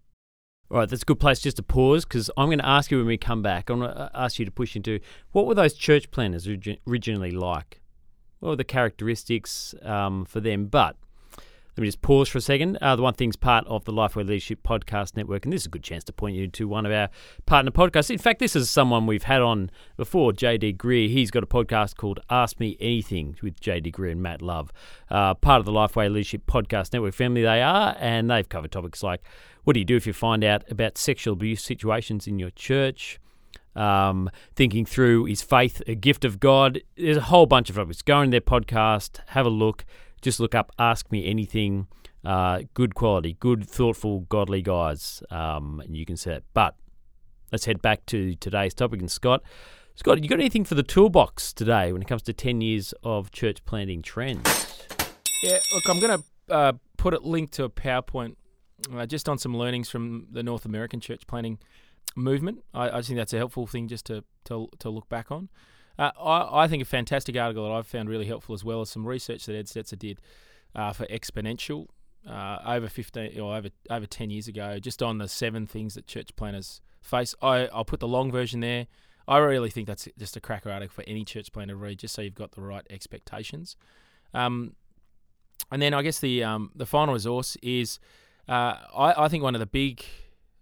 All 0.71 0.79
right, 0.79 0.89
that's 0.89 1.03
a 1.03 1.05
good 1.05 1.19
place 1.19 1.41
just 1.41 1.57
to 1.57 1.65
pause 1.65 2.05
because 2.05 2.31
I'm 2.37 2.47
going 2.47 2.59
to 2.59 2.69
ask 2.69 2.93
you 2.93 2.99
when 2.99 3.07
we 3.07 3.19
come 3.19 3.43
back. 3.43 3.69
I'm 3.69 3.81
going 3.81 3.93
to 3.93 4.11
ask 4.15 4.39
you 4.39 4.45
to 4.45 4.53
push 4.53 4.77
into 4.77 5.01
what 5.33 5.47
were 5.47 5.55
those 5.55 5.75
church 5.75 6.13
planters 6.13 6.49
originally 6.87 7.33
like? 7.33 7.81
What 8.39 8.51
were 8.51 8.57
the 8.57 8.65
characteristics 8.65 9.75
um, 9.83 10.25
for 10.25 10.39
them? 10.39 10.67
But 10.67 10.97
let 11.77 11.83
me 11.83 11.89
just 11.89 12.03
pause 12.03 12.29
for 12.29 12.39
a 12.39 12.41
second. 12.41 12.77
Uh, 12.81 12.95
the 12.95 13.03
One 13.03 13.15
Thing's 13.15 13.37
part 13.37 13.67
of 13.67 13.85
the 13.85 13.93
Lifeway 13.93 14.27
Leadership 14.27 14.63
Podcast 14.63 15.17
Network, 15.17 15.45
and 15.45 15.53
this 15.53 15.63
is 15.63 15.67
a 15.67 15.71
good 15.71 15.83
chance 15.83 16.05
to 16.05 16.13
point 16.13 16.37
you 16.37 16.47
to 16.47 16.69
one 16.69 16.87
of 16.87 16.93
our 16.93 17.09
partner 17.47 17.71
podcasts. 17.71 18.11
In 18.11 18.19
fact, 18.19 18.39
this 18.39 18.55
is 18.55 18.69
someone 18.69 19.07
we've 19.07 19.25
had 19.25 19.41
on 19.41 19.71
before, 19.97 20.33
JD 20.33 20.77
Greear. 20.77 21.09
He's 21.09 21.31
got 21.31 21.43
a 21.43 21.47
podcast 21.47 21.97
called 21.97 22.21
Ask 22.29 22.61
Me 22.61 22.77
Anything 22.81 23.37
with 23.43 23.59
JD 23.61 23.93
Greear 23.93 24.13
and 24.13 24.23
Matt 24.23 24.43
Love. 24.43 24.73
Uh, 25.11 25.35
part 25.35 25.61
of 25.61 25.65
the 25.65 25.73
Lifeway 25.73 26.13
Leadership 26.13 26.43
Podcast 26.47 26.93
Network 26.93 27.15
family 27.15 27.43
they 27.43 27.63
are, 27.63 27.97
and 27.99 28.31
they've 28.31 28.49
covered 28.49 28.73
topics 28.73 29.03
like 29.03 29.23
what 29.71 29.75
do 29.75 29.79
you 29.79 29.87
do 29.87 29.95
if 29.95 30.05
you 30.05 30.13
find 30.13 30.43
out 30.43 30.69
about 30.69 30.99
sexual 30.99 31.33
abuse 31.33 31.63
situations 31.63 32.27
in 32.27 32.41
your 32.41 32.51
church? 32.51 33.21
Um, 33.77 34.29
thinking 34.57 34.85
through 34.85 35.29
is 35.29 35.43
faith 35.43 35.81
a 35.87 35.95
gift 35.95 36.25
of 36.25 36.41
God? 36.41 36.81
There's 36.97 37.19
a 37.19 37.21
whole 37.21 37.47
bunch 37.47 37.71
of 37.71 37.77
topics. 37.77 38.03
Go 38.03 38.17
on 38.17 38.31
their 38.31 38.41
podcast, 38.41 39.21
have 39.29 39.47
a 39.47 39.49
look. 39.49 39.85
Just 40.23 40.41
look 40.41 40.57
up 40.57 40.73
Ask 40.77 41.13
Me 41.13 41.25
Anything. 41.25 41.87
Uh, 42.25 42.63
good 42.75 42.97
quality, 42.97 43.37
good, 43.39 43.65
thoughtful, 43.65 44.23
godly 44.23 44.61
guys, 44.61 45.23
um, 45.31 45.81
and 45.85 45.97
you 45.97 46.05
can 46.05 46.17
see 46.17 46.31
it. 46.31 46.43
But 46.53 46.75
let's 47.53 47.67
head 47.67 47.81
back 47.81 48.05
to 48.07 48.35
today's 48.35 48.75
topic. 48.75 48.99
And 48.99 49.09
Scott, 49.09 49.41
Scott, 49.95 50.21
you 50.21 50.29
got 50.29 50.41
anything 50.41 50.65
for 50.65 50.75
the 50.75 50.83
toolbox 50.83 51.53
today 51.53 51.93
when 51.93 52.03
it 52.03 52.09
comes 52.09 52.23
to 52.23 52.33
10 52.33 52.61
years 52.61 52.93
of 53.05 53.31
church 53.31 53.65
planting 53.67 54.03
trends? 54.03 54.89
Yeah, 55.45 55.59
look, 55.73 55.89
I'm 55.89 56.00
going 56.00 56.19
to 56.19 56.53
uh, 56.53 56.73
put 56.97 57.15
a 57.15 57.21
link 57.21 57.53
to 57.53 57.62
a 57.62 57.71
PowerPoint 57.71 58.35
uh, 58.95 59.07
just 59.07 59.29
on 59.29 59.39
some 59.39 59.57
learnings 59.57 59.89
from 59.89 60.27
the 60.31 60.43
North 60.43 60.65
American 60.65 61.01
church 61.01 61.27
planting 61.27 61.59
movement. 62.17 62.65
I, 62.75 62.89
I 62.89 62.97
just 62.99 63.09
think 63.09 63.19
that's 63.19 63.33
a 63.33 63.39
helpful 63.39 63.67
thing 63.67 63.89
just 63.89 64.07
to 64.07 64.25
to, 64.45 64.69
to 64.79 64.91
look 64.91 65.09
back 65.09 65.31
on. 65.31 65.49
Uh, 65.99 66.11
I, 66.19 66.65
I 66.65 66.69
think 66.69 66.83
a 66.83 66.87
fantastic 66.87 67.37
article 67.37 67.65
that 67.65 67.73
I've 67.73 67.87
found 67.87 68.09
really 68.09 68.27
helpful 68.27 68.55
as 68.55 68.65
well 68.65 68.81
as 68.81 68.91
some 68.91 69.07
research 69.07 69.47
that 69.47 69.55
Ed 69.55 69.67
Stetzer 69.67 69.99
did 69.99 70.21
uh, 70.75 70.93
for 70.93 71.05
Exponential 71.07 71.87
uh, 72.29 72.59
over 72.67 72.89
15 72.89 73.39
or 73.41 73.57
over 73.57 73.69
over 73.89 74.07
10 74.07 74.31
years 74.31 74.49
ago, 74.49 74.79
just 74.79 75.03
on 75.03 75.19
the 75.19 75.29
seven 75.29 75.67
things 75.67 75.95
that 75.95 76.07
church 76.07 76.35
planters 76.37 76.81
face. 77.03 77.35
I, 77.43 77.67
I'll 77.67 77.85
put 77.85 78.01
the 78.01 78.09
long 78.09 78.31
version 78.31 78.61
there. 78.61 78.87
I 79.29 79.39
really 79.39 79.71
think 79.71 79.87
that's 79.87 80.09
just 80.19 80.37
a 80.37 80.41
cracker 80.41 80.71
article 80.71 80.93
for 80.93 81.05
any 81.09 81.25
church 81.25 81.53
planter 81.53 81.75
to 81.75 81.79
read, 81.79 81.99
just 81.99 82.15
so 82.15 82.23
you've 82.23 82.35
got 82.35 82.53
the 82.53 82.63
right 82.63 82.87
expectations. 82.91 83.77
Um, 84.35 84.75
and 85.71 85.81
then 85.81 85.95
I 85.95 86.03
guess 86.03 86.19
the 86.21 86.43
um, 86.43 86.73
the 86.75 86.87
final 86.87 87.15
resource 87.15 87.57
is 87.63 87.99
uh, 88.50 88.76
I, 88.97 89.14
I 89.25 89.28
think 89.28 89.42
one 89.42 89.54
of 89.54 89.61
the 89.61 89.66
big 89.66 90.04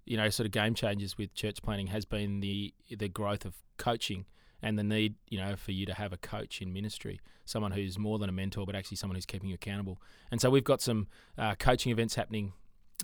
you 0.04 0.16
know 0.16 0.28
sort 0.30 0.46
of 0.46 0.52
game 0.52 0.74
changers 0.74 1.18
with 1.18 1.34
church 1.34 1.62
planting 1.62 1.88
has 1.88 2.04
been 2.04 2.40
the 2.40 2.72
the 2.96 3.08
growth 3.08 3.44
of 3.44 3.54
coaching 3.78 4.24
and 4.62 4.78
the 4.78 4.82
need 4.84 5.14
you 5.28 5.38
know 5.38 5.54
for 5.56 5.72
you 5.72 5.86
to 5.86 5.94
have 5.94 6.12
a 6.12 6.16
coach 6.16 6.60
in 6.62 6.72
ministry 6.72 7.20
someone 7.44 7.72
who's 7.72 7.98
more 7.98 8.18
than 8.18 8.28
a 8.28 8.32
mentor 8.32 8.64
but 8.66 8.74
actually 8.74 8.96
someone 8.96 9.14
who's 9.14 9.26
keeping 9.26 9.48
you 9.48 9.54
accountable 9.54 10.00
and 10.30 10.40
so 10.40 10.50
we've 10.50 10.64
got 10.64 10.80
some 10.80 11.06
uh, 11.36 11.54
coaching 11.56 11.92
events 11.92 12.14
happening 12.14 12.52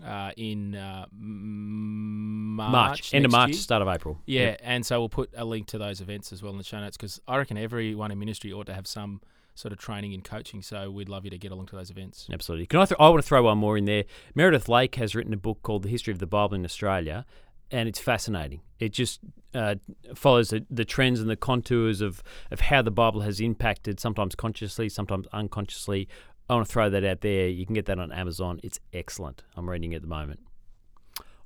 uh, 0.04 0.32
in 0.36 0.74
uh, 0.74 1.06
March, 1.12 2.72
March, 2.72 3.14
end 3.14 3.24
of 3.24 3.30
March, 3.30 3.50
year. 3.50 3.58
start 3.58 3.80
of 3.82 3.88
April. 3.88 4.20
Yeah, 4.26 4.42
Yep. 4.42 4.60
and 4.64 4.86
so 4.86 4.98
we'll 5.00 5.08
put 5.08 5.30
a 5.36 5.44
link 5.44 5.66
to 5.68 5.78
those 5.78 6.00
events 6.00 6.32
as 6.32 6.42
well 6.42 6.50
in 6.52 6.58
the 6.58 6.64
show 6.64 6.80
notes 6.80 6.96
because 6.96 7.20
I 7.28 7.36
reckon 7.36 7.56
everyone 7.56 8.10
in 8.10 8.18
ministry 8.18 8.52
ought 8.52 8.66
to 8.66 8.74
have 8.74 8.86
some 8.86 9.20
sort 9.54 9.73
of 9.73 9.78
training 9.78 10.12
and 10.14 10.25
coaching. 10.25 10.62
So 10.62 10.90
we'd 10.90 11.08
love 11.08 11.25
you 11.25 11.30
to 11.30 11.38
get 11.38 11.52
along 11.52 11.66
to 11.66 11.76
those 11.76 11.90
events. 11.90 12.28
Absolutely. 12.32 12.66
Can 12.66 12.80
I? 12.80 12.87
Th- 12.87 12.96
I 12.99 13.08
want 13.08 13.23
to 13.23 13.26
throw 13.26 13.42
one 13.42 13.58
more 13.58 13.76
in 13.76 13.84
there. 13.84 14.04
Meredith 14.34 14.68
Lake 14.68 14.96
has 14.96 15.14
written 15.14 15.32
a 15.32 15.38
book 15.38 15.62
called 15.62 15.82
"The 15.82 15.88
History 15.88 16.12
of 16.12 16.18
the 16.18 16.26
Bible 16.26 16.54
in 16.54 16.64
Australia," 16.64 17.25
and 17.70 17.88
it's 17.88 17.99
fascinating. 17.99 18.61
It 18.78 18.92
just 18.92 19.20
uh, 19.54 19.76
follows 20.14 20.50
the, 20.50 20.66
the 20.70 20.84
trends 20.84 21.20
and 21.20 21.30
the 21.30 21.37
contours 21.37 22.00
of 22.00 22.23
of 22.50 22.61
how 22.61 22.82
the 22.82 22.90
Bible 22.90 23.23
has 23.23 23.40
impacted, 23.40 24.00
sometimes 24.00 24.34
consciously, 24.34 24.88
sometimes 24.88 25.26
unconsciously. 25.32 26.08
I 26.49 26.54
want 26.54 26.66
to 26.66 26.73
throw 26.73 26.90
that 26.90 27.04
out 27.04 27.23
there. 27.23 27.49
You 27.49 27.64
can 27.64 27.75
get 27.75 27.87
that 27.87 27.99
on 27.99 28.12
Amazon. 28.12 28.61
It's 28.62 28.78
excellent. 28.92 29.44
I'm 29.56 29.68
reading 29.70 29.92
it 29.92 29.96
at 29.96 30.02
the 30.02 30.08
moment. 30.08 30.40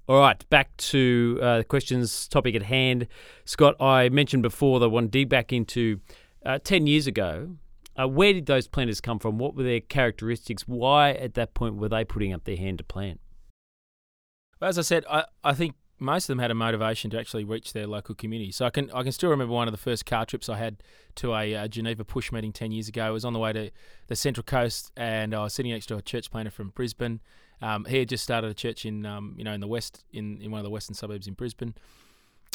All 0.08 0.18
right, 0.18 0.48
back 0.48 0.74
to 0.78 1.38
uh, 1.42 1.58
the 1.58 1.64
questions 1.64 2.26
topic 2.28 2.54
at 2.54 2.62
hand. 2.62 3.08
Scott, 3.44 3.78
I 3.78 4.08
mentioned 4.08 4.42
before 4.42 4.80
that 4.80 4.86
I 4.86 4.88
want 4.88 5.12
to 5.12 5.18
dig 5.18 5.28
back 5.28 5.52
into 5.52 6.00
uh, 6.46 6.58
10 6.64 6.86
years 6.86 7.06
ago, 7.06 7.56
uh, 7.98 8.06
where 8.06 8.32
did 8.32 8.46
those 8.46 8.68
planters 8.68 9.00
come 9.00 9.18
from? 9.18 9.38
What 9.38 9.54
were 9.54 9.64
their 9.64 9.80
characteristics? 9.80 10.68
Why, 10.68 11.12
at 11.12 11.34
that 11.34 11.54
point, 11.54 11.76
were 11.76 11.88
they 11.88 12.04
putting 12.04 12.32
up 12.32 12.44
their 12.44 12.56
hand 12.56 12.78
to 12.78 12.84
plant? 12.84 13.20
As 14.60 14.78
I 14.78 14.82
said, 14.82 15.04
I, 15.10 15.24
I 15.42 15.54
think 15.54 15.74
most 16.00 16.24
of 16.24 16.28
them 16.28 16.38
had 16.38 16.50
a 16.50 16.54
motivation 16.54 17.10
to 17.10 17.18
actually 17.18 17.44
reach 17.44 17.72
their 17.72 17.86
local 17.86 18.14
community. 18.14 18.52
So 18.52 18.66
I 18.66 18.70
can 18.70 18.90
I 18.92 19.02
can 19.02 19.12
still 19.12 19.30
remember 19.30 19.52
one 19.52 19.68
of 19.68 19.72
the 19.72 19.78
first 19.78 20.06
car 20.06 20.24
trips 20.24 20.48
I 20.48 20.56
had 20.56 20.82
to 21.16 21.34
a 21.34 21.54
uh, 21.54 21.68
Geneva 21.68 22.04
push 22.04 22.30
meeting 22.30 22.52
ten 22.52 22.70
years 22.70 22.88
ago. 22.88 23.04
I 23.04 23.10
was 23.10 23.24
on 23.24 23.32
the 23.32 23.38
way 23.38 23.52
to 23.52 23.70
the 24.06 24.16
Central 24.16 24.44
Coast, 24.44 24.92
and 24.96 25.34
I 25.34 25.42
was 25.42 25.54
sitting 25.54 25.72
next 25.72 25.86
to 25.86 25.96
a 25.96 26.02
church 26.02 26.30
planter 26.30 26.50
from 26.50 26.70
Brisbane. 26.70 27.20
Um, 27.60 27.84
he 27.86 27.98
had 27.98 28.08
just 28.08 28.22
started 28.22 28.50
a 28.50 28.54
church 28.54 28.86
in 28.86 29.04
um, 29.06 29.34
you 29.36 29.44
know 29.44 29.52
in 29.52 29.60
the 29.60 29.66
west 29.66 30.04
in, 30.12 30.40
in 30.40 30.50
one 30.50 30.60
of 30.60 30.64
the 30.64 30.70
western 30.70 30.94
suburbs 30.94 31.26
in 31.26 31.34
Brisbane, 31.34 31.74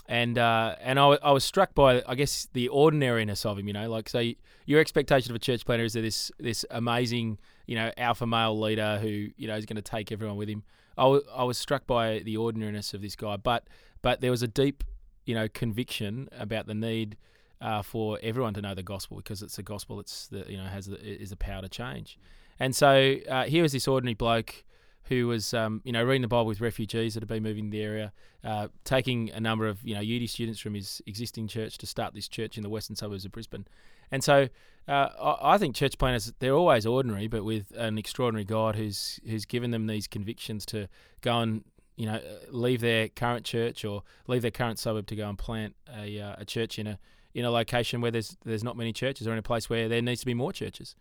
and 0.06 0.38
uh, 0.38 0.76
and 0.82 1.00
I, 1.00 1.18
I 1.24 1.32
was 1.32 1.44
struck 1.44 1.74
by 1.74 2.04
I 2.08 2.16
guess 2.16 2.48
the 2.54 2.70
ordinariness 2.70 3.46
of 3.46 3.58
him. 3.58 3.68
You 3.68 3.74
know, 3.74 3.90
like 3.90 4.10
so 4.10 4.32
your 4.66 4.80
expectation 4.80 5.32
of 5.32 5.36
a 5.36 5.40
church 5.40 5.66
planter 5.66 5.86
is 5.86 5.94
that 5.94 6.02
this 6.02 6.32
this 6.40 6.66
amazing 6.70 7.40
you 7.66 7.76
know 7.76 7.92
alpha 7.98 8.28
male 8.28 8.60
leader 8.60 9.00
who 9.02 9.30
you 9.38 9.48
know 9.48 9.56
is 9.56 9.66
going 9.66 9.78
to 9.78 9.82
take 9.82 10.12
everyone 10.12 10.38
with 10.38 10.50
him. 10.50 10.64
I, 10.98 11.04
w- 11.04 11.24
I 11.34 11.44
was 11.44 11.58
struck 11.58 11.88
by 11.88 12.20
the 12.20 12.38
ordinariness 12.38 12.94
of 12.94 13.02
this 13.02 13.16
guy, 13.16 13.38
but 13.38 13.68
but 14.02 14.22
there 14.22 14.32
was 14.32 14.44
a 14.44 14.48
deep, 14.48 14.84
you 15.26 15.34
know, 15.34 15.48
conviction 15.48 16.30
about 16.38 16.68
the 16.68 16.76
need 16.76 17.18
uh, 17.62 17.82
for 17.82 18.20
everyone 18.22 18.54
to 18.56 18.62
know 18.62 18.76
the 18.76 18.84
gospel 18.84 19.18
because 19.18 19.42
it's 19.42 19.56
the 19.56 19.64
gospel 19.64 19.96
that's 19.96 20.28
the 20.28 20.46
you 20.50 20.58
know 20.58 20.66
has 20.66 20.88
the, 20.88 21.00
is 21.00 21.30
the 21.30 21.38
power 21.38 21.62
to 21.62 21.70
change, 21.70 22.20
and 22.60 22.76
so 22.76 23.16
uh, 23.30 23.46
here 23.46 23.64
was 23.64 23.72
this 23.72 23.88
ordinary 23.88 24.16
bloke 24.16 24.64
who 25.06 25.28
was 25.28 25.54
um, 25.54 25.82
you 25.84 25.92
know 25.92 26.04
reading 26.04 26.22
the 26.22 26.28
Bible 26.28 26.46
with 26.46 26.62
refugees 26.62 27.14
that 27.14 27.22
had 27.22 27.30
been 27.30 27.44
moving 27.44 27.66
to 27.66 27.72
the 27.72 27.84
area, 27.84 28.14
uh, 28.44 28.68
taking 28.84 29.32
a 29.32 29.40
number 29.40 29.68
of 29.68 29.80
you 29.84 29.96
know 29.96 30.02
UD 30.02 30.30
students 30.30 30.60
from 30.60 30.74
his 30.74 31.02
existing 31.06 31.48
church 31.48 31.78
to 31.80 31.86
start 31.86 32.14
this 32.14 32.28
church 32.28 32.58
in 32.58 32.64
the 32.64 32.70
western 32.70 32.96
suburbs 32.96 33.26
of 33.26 33.32
Brisbane, 33.32 33.68
and 34.12 34.24
so 34.24 34.48
uh, 34.88 35.10
I, 35.22 35.54
I 35.54 35.58
think 35.58 35.76
church 35.76 35.98
planters 35.98 36.32
they're 36.40 36.54
always 36.54 36.86
ordinary, 36.86 37.28
but 37.28 37.44
with 37.44 37.72
an 37.76 37.98
extraordinary 37.98 38.46
God 38.46 38.76
who's 38.76 39.20
who's 39.26 39.46
given 39.46 39.72
them 39.72 39.88
these 39.88 40.08
convictions 40.08 40.66
to 40.68 40.88
go 41.22 41.40
and 41.40 41.64
you 41.96 42.06
know 42.06 42.20
leave 42.50 42.82
their 42.82 43.08
current 43.10 43.46
church 43.46 43.86
or 43.86 44.04
leave 44.28 44.42
their 44.42 44.52
current 44.52 44.80
suburb 44.80 45.08
to 45.08 45.16
go 45.16 45.30
and 45.30 45.38
plant 45.38 45.76
a, 45.96 46.20
uh, 46.20 46.36
a 46.40 46.46
church 46.46 46.80
in 46.80 46.88
a 46.88 47.00
in 47.34 47.46
a 47.46 47.52
location 47.52 48.02
where 48.02 48.12
there's 48.12 48.38
there's 48.46 48.64
not 48.64 48.78
many 48.78 48.94
churches 48.94 49.28
or 49.28 49.32
in 49.32 49.38
a 49.38 49.44
place 49.44 49.70
where 49.70 49.88
there 49.88 50.02
needs 50.02 50.22
to 50.22 50.26
be 50.26 50.34
more 50.34 50.54
churches. 50.54 50.96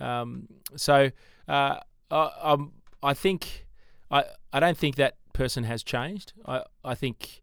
Um, 0.00 0.48
so 0.76 1.10
uh, 1.48 1.80
I, 2.10 2.30
I'm 2.42 2.72
I 3.02 3.14
think 3.14 3.66
I 4.10 4.24
I 4.52 4.60
don't 4.60 4.76
think 4.76 4.96
that 4.96 5.16
person 5.32 5.64
has 5.64 5.82
changed. 5.82 6.32
I 6.46 6.62
I 6.84 6.94
think 6.94 7.42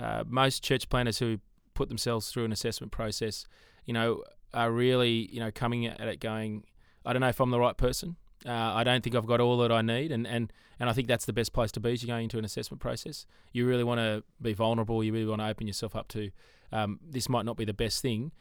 uh, 0.00 0.24
most 0.26 0.62
church 0.62 0.88
planters 0.88 1.18
who 1.18 1.38
put 1.74 1.88
themselves 1.88 2.30
through 2.30 2.44
an 2.44 2.52
assessment 2.52 2.92
process, 2.92 3.46
you 3.84 3.94
know, 3.94 4.22
are 4.54 4.70
really 4.70 5.28
you 5.32 5.40
know 5.40 5.50
coming 5.50 5.86
at 5.86 6.00
it 6.00 6.20
going, 6.20 6.64
I 7.04 7.12
don't 7.12 7.20
know 7.20 7.28
if 7.28 7.40
I'm 7.40 7.50
the 7.50 7.60
right 7.60 7.76
person. 7.76 8.16
Uh, 8.44 8.50
I 8.50 8.82
don't 8.82 9.04
think 9.04 9.14
I've 9.14 9.26
got 9.26 9.40
all 9.40 9.56
that 9.58 9.70
I 9.70 9.82
need, 9.82 10.10
and, 10.10 10.26
and, 10.26 10.52
and 10.80 10.90
I 10.90 10.92
think 10.92 11.06
that's 11.06 11.26
the 11.26 11.32
best 11.32 11.52
place 11.52 11.70
to 11.72 11.80
be 11.80 11.92
as 11.92 12.02
you're 12.02 12.12
going 12.12 12.24
into 12.24 12.38
an 12.38 12.44
assessment 12.44 12.80
process. 12.80 13.24
You 13.52 13.66
really 13.66 13.84
want 13.84 14.00
to 14.00 14.24
be 14.40 14.52
vulnerable. 14.52 15.04
You 15.04 15.12
really 15.12 15.26
want 15.26 15.40
to 15.40 15.46
open 15.46 15.68
yourself 15.68 15.94
up 15.94 16.08
to 16.08 16.32
um, 16.72 16.98
this 17.08 17.28
might 17.28 17.44
not 17.44 17.56
be 17.56 17.64
the 17.64 17.72
best 17.72 18.02
thing 18.02 18.32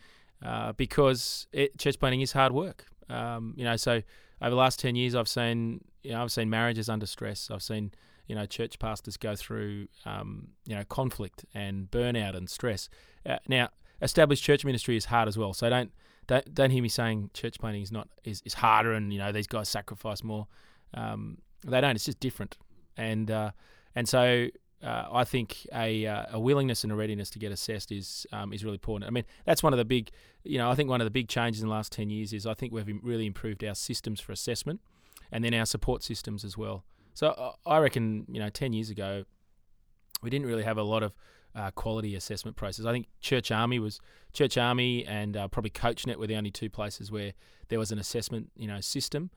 uh, 0.44 0.74
because 0.74 1.48
it, 1.52 1.78
church 1.78 2.00
planting 2.00 2.22
is 2.22 2.32
hard 2.32 2.52
work. 2.52 2.86
Um, 3.10 3.54
you 3.58 3.64
know, 3.64 3.76
so 3.76 4.02
over 4.42 4.50
the 4.50 4.56
last 4.56 4.80
ten 4.80 4.96
years, 4.96 5.16
I've 5.16 5.28
seen 5.28 5.84
you 6.04 6.12
know 6.12 6.22
I've 6.22 6.32
seen 6.32 6.50
marriages 6.50 6.90
under 6.90 7.06
stress. 7.06 7.50
I've 7.52 7.64
seen 7.64 7.92
you 8.28 8.36
know 8.36 8.46
church 8.46 8.80
pastors 8.80 9.18
go 9.18 9.36
through 9.36 9.88
um, 10.06 10.50
you 10.66 10.76
know 10.76 10.84
conflict 10.86 11.46
and 11.54 11.90
burnout 11.92 12.36
and 12.36 12.50
stress. 12.50 12.90
Uh, 13.26 13.38
now, 13.48 13.70
established 14.02 14.44
church 14.44 14.66
ministry 14.66 14.98
is 14.98 15.06
hard 15.06 15.28
as 15.28 15.38
well. 15.38 15.54
So 15.54 15.70
don't 15.70 15.92
don't 16.28 16.54
don't 16.54 16.72
hear 16.72 16.84
me 16.84 16.90
saying 16.90 17.30
church 17.34 17.60
planting 17.60 17.82
is 17.82 17.92
not 17.92 18.10
is, 18.24 18.42
is 18.46 18.56
harder 18.56 18.94
and 18.94 19.12
you 19.12 19.20
know 19.20 19.32
these 19.32 19.48
guys 19.48 19.70
sacrifice 19.70 20.24
more. 20.24 20.48
Um, 20.94 21.38
they 21.66 21.80
don't. 21.82 21.96
It's 21.96 22.06
just 22.06 22.20
different. 22.20 22.58
And 22.98 23.30
uh, 23.30 23.52
and 23.96 24.08
so 24.08 24.48
uh, 24.84 25.08
I 25.12 25.24
think 25.24 25.68
a, 25.74 26.06
uh, 26.06 26.26
a 26.34 26.40
willingness 26.40 26.84
and 26.84 26.92
a 26.92 26.96
readiness 26.96 27.30
to 27.32 27.40
get 27.40 27.52
assessed 27.52 27.92
is 27.92 28.26
um, 28.32 28.54
is 28.54 28.64
really 28.64 28.76
important. 28.76 29.08
I 29.08 29.12
mean, 29.12 29.26
that's 29.46 29.64
one 29.64 29.74
of 29.74 29.78
the 29.78 29.86
big, 29.86 30.10
you 30.44 30.58
know, 30.58 30.70
I 30.70 30.76
think 30.76 30.90
one 30.90 31.02
of 31.02 31.06
the 31.06 31.12
big 31.12 31.28
changes 31.28 31.62
in 31.62 31.68
the 31.68 31.74
last 31.74 31.92
ten 31.92 32.10
years 32.10 32.34
is 32.34 32.46
I 32.46 32.54
think 32.54 32.74
we've 32.74 33.00
really 33.04 33.26
improved 33.26 33.64
our 33.64 33.76
systems 33.76 34.20
for 34.20 34.32
assessment, 34.32 34.82
and 35.32 35.44
then 35.44 35.54
our 35.54 35.66
support 35.66 36.04
systems 36.04 36.44
as 36.44 36.58
well. 36.58 36.84
So 37.14 37.28
uh, 37.28 37.54
I 37.66 37.80
reckon, 37.80 38.26
you 38.30 38.40
know, 38.40 38.50
ten 38.50 38.74
years 38.74 38.90
ago, 38.90 39.26
we 40.22 40.30
didn't 40.30 40.48
really 40.48 40.64
have 40.64 40.78
a 40.78 40.84
lot 40.84 41.04
of 41.04 41.14
uh, 41.56 41.72
quality 41.72 42.16
assessment 42.16 42.56
process. 42.58 42.86
I 42.86 42.92
think 42.92 43.08
Church 43.20 43.52
Army 43.52 43.80
was 43.80 44.00
Church 44.34 44.58
Army 44.58 45.06
and 45.06 45.36
uh, 45.36 45.48
probably 45.48 45.72
CoachNet 45.72 46.16
were 46.16 46.28
the 46.28 46.36
only 46.36 46.52
two 46.52 46.70
places 46.70 47.12
where 47.12 47.34
there 47.68 47.80
was 47.80 47.92
an 47.92 48.00
assessment, 48.00 48.52
you 48.56 48.68
know, 48.68 48.82
system. 48.82 49.30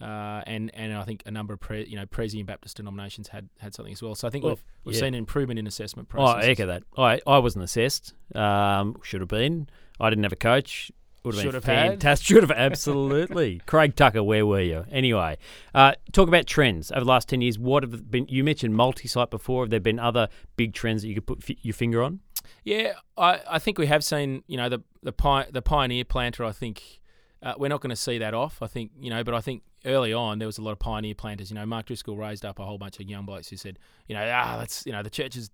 Uh, 0.00 0.42
and 0.46 0.70
and 0.74 0.94
I 0.94 1.02
think 1.04 1.22
a 1.26 1.30
number 1.30 1.54
of 1.54 1.60
pre, 1.60 1.84
you 1.84 1.96
know 1.96 2.06
Prezi 2.06 2.38
and 2.38 2.46
Baptist 2.46 2.76
denominations 2.76 3.28
had, 3.28 3.48
had 3.58 3.74
something 3.74 3.92
as 3.92 4.00
well. 4.02 4.14
So 4.14 4.28
I 4.28 4.30
think 4.30 4.44
Well, 4.44 4.54
we've 4.54 4.64
we've 4.84 4.94
yeah. 4.94 5.00
seen 5.00 5.08
an 5.08 5.14
improvement 5.18 5.58
in 5.58 5.66
assessment 5.66 6.08
process. 6.08 6.44
Oh. 6.44 6.46
I 6.46 6.50
echo 6.50 6.66
that. 6.66 6.82
I, 6.96 7.20
I 7.26 7.38
wasn't 7.38 7.64
assessed. 7.64 8.14
Um, 8.34 8.96
should 9.02 9.20
have 9.20 9.28
been. 9.28 9.68
I 9.98 10.08
didn't 10.10 10.22
have 10.24 10.32
a 10.32 10.36
coach. 10.36 10.92
Would 11.24 11.34
have 11.34 11.42
Should 11.42 11.48
been 11.52 11.62
have 11.62 12.00
had. 12.02 12.18
Should 12.22 12.42
have 12.44 12.52
absolutely. 12.52 13.60
Craig 13.66 13.96
Tucker, 13.96 14.22
where 14.22 14.46
were 14.46 14.60
you? 14.60 14.84
Anyway, 14.90 15.36
uh, 15.74 15.94
talk 16.12 16.28
about 16.28 16.46
trends 16.46 16.92
over 16.92 17.00
the 17.00 17.06
last 17.06 17.28
ten 17.28 17.40
years. 17.40 17.58
What 17.58 17.82
have 17.82 18.08
been? 18.10 18.26
You 18.28 18.44
mentioned 18.44 18.74
multi-site 18.76 19.30
before. 19.30 19.64
Have 19.64 19.70
there 19.70 19.80
been 19.80 19.98
other 19.98 20.28
big 20.56 20.74
trends 20.74 21.02
that 21.02 21.08
you 21.08 21.14
could 21.14 21.26
put 21.26 21.42
fi- 21.42 21.58
your 21.60 21.74
finger 21.74 22.02
on? 22.04 22.20
Yeah, 22.64 22.92
I, 23.16 23.40
I 23.50 23.58
think 23.58 23.78
we 23.78 23.86
have 23.88 24.04
seen 24.04 24.44
you 24.46 24.56
know 24.56 24.68
the 24.68 24.80
the 25.02 25.12
pi- 25.12 25.48
the 25.50 25.60
pioneer 25.60 26.04
planter. 26.04 26.44
I 26.44 26.52
think 26.52 27.00
uh, 27.42 27.54
we're 27.56 27.68
not 27.68 27.80
going 27.80 27.90
to 27.90 27.96
see 27.96 28.18
that 28.18 28.34
off. 28.34 28.62
I 28.62 28.66
think 28.66 28.92
you 29.00 29.10
know, 29.10 29.22
but 29.24 29.34
I 29.34 29.40
think 29.40 29.62
early 29.84 30.12
on 30.12 30.38
there 30.38 30.48
was 30.48 30.58
a 30.58 30.62
lot 30.62 30.72
of 30.72 30.78
pioneer 30.78 31.14
planters. 31.14 31.50
You 31.50 31.54
know, 31.54 31.66
Mark 31.66 31.86
Driscoll 31.86 32.16
raised 32.16 32.44
up 32.44 32.58
a 32.58 32.64
whole 32.64 32.78
bunch 32.78 33.00
of 33.00 33.08
young 33.08 33.24
blokes 33.26 33.48
who 33.48 33.56
said, 33.56 33.78
you 34.06 34.14
know, 34.14 34.30
ah, 34.32 34.56
let's 34.58 34.84
you 34.86 34.92
know 34.92 35.02
the 35.02 35.10
church 35.10 35.36
is 35.36 35.50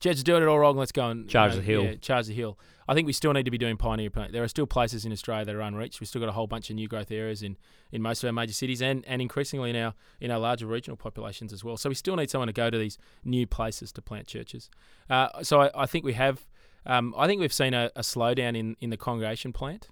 church 0.00 0.16
is 0.16 0.24
doing 0.24 0.42
it 0.42 0.46
all 0.46 0.58
wrong. 0.58 0.76
Let's 0.76 0.92
go 0.92 1.08
and 1.08 1.24
you 1.24 1.28
Charge 1.28 1.52
know, 1.52 1.56
the 1.56 1.62
hill. 1.62 1.84
Yeah, 1.84 1.94
charge 1.96 2.26
the 2.26 2.34
hill. 2.34 2.58
I 2.88 2.94
think 2.94 3.06
we 3.06 3.12
still 3.12 3.32
need 3.32 3.44
to 3.44 3.50
be 3.50 3.58
doing 3.58 3.76
pioneer 3.76 4.10
plant. 4.10 4.32
There 4.32 4.44
are 4.44 4.48
still 4.48 4.66
places 4.66 5.04
in 5.04 5.10
Australia 5.10 5.44
that 5.44 5.54
are 5.54 5.60
unreached. 5.60 6.00
We've 6.00 6.08
still 6.08 6.20
got 6.20 6.28
a 6.28 6.32
whole 6.32 6.46
bunch 6.46 6.70
of 6.70 6.76
new 6.76 6.86
growth 6.86 7.10
areas 7.10 7.42
in, 7.42 7.56
in 7.90 8.00
most 8.00 8.22
of 8.22 8.28
our 8.28 8.32
major 8.32 8.52
cities 8.52 8.80
and, 8.80 9.04
and 9.06 9.20
increasingly 9.20 9.70
in 9.70 9.76
our 9.76 9.94
in 10.20 10.30
our 10.30 10.38
larger 10.38 10.66
regional 10.66 10.96
populations 10.96 11.52
as 11.52 11.64
well. 11.64 11.76
So 11.76 11.88
we 11.88 11.94
still 11.94 12.14
need 12.16 12.30
someone 12.30 12.46
to 12.46 12.52
go 12.52 12.70
to 12.70 12.78
these 12.78 12.98
new 13.24 13.46
places 13.46 13.90
to 13.92 14.02
plant 14.02 14.28
churches. 14.28 14.70
Uh, 15.10 15.42
so 15.42 15.62
I, 15.62 15.82
I 15.82 15.86
think 15.86 16.04
we 16.04 16.12
have. 16.12 16.46
Um, 16.88 17.14
I 17.18 17.26
think 17.26 17.40
we've 17.40 17.52
seen 17.52 17.74
a, 17.74 17.90
a 17.96 18.02
slowdown 18.02 18.56
in, 18.56 18.76
in 18.80 18.90
the 18.90 18.96
congregation 18.96 19.52
plant. 19.52 19.88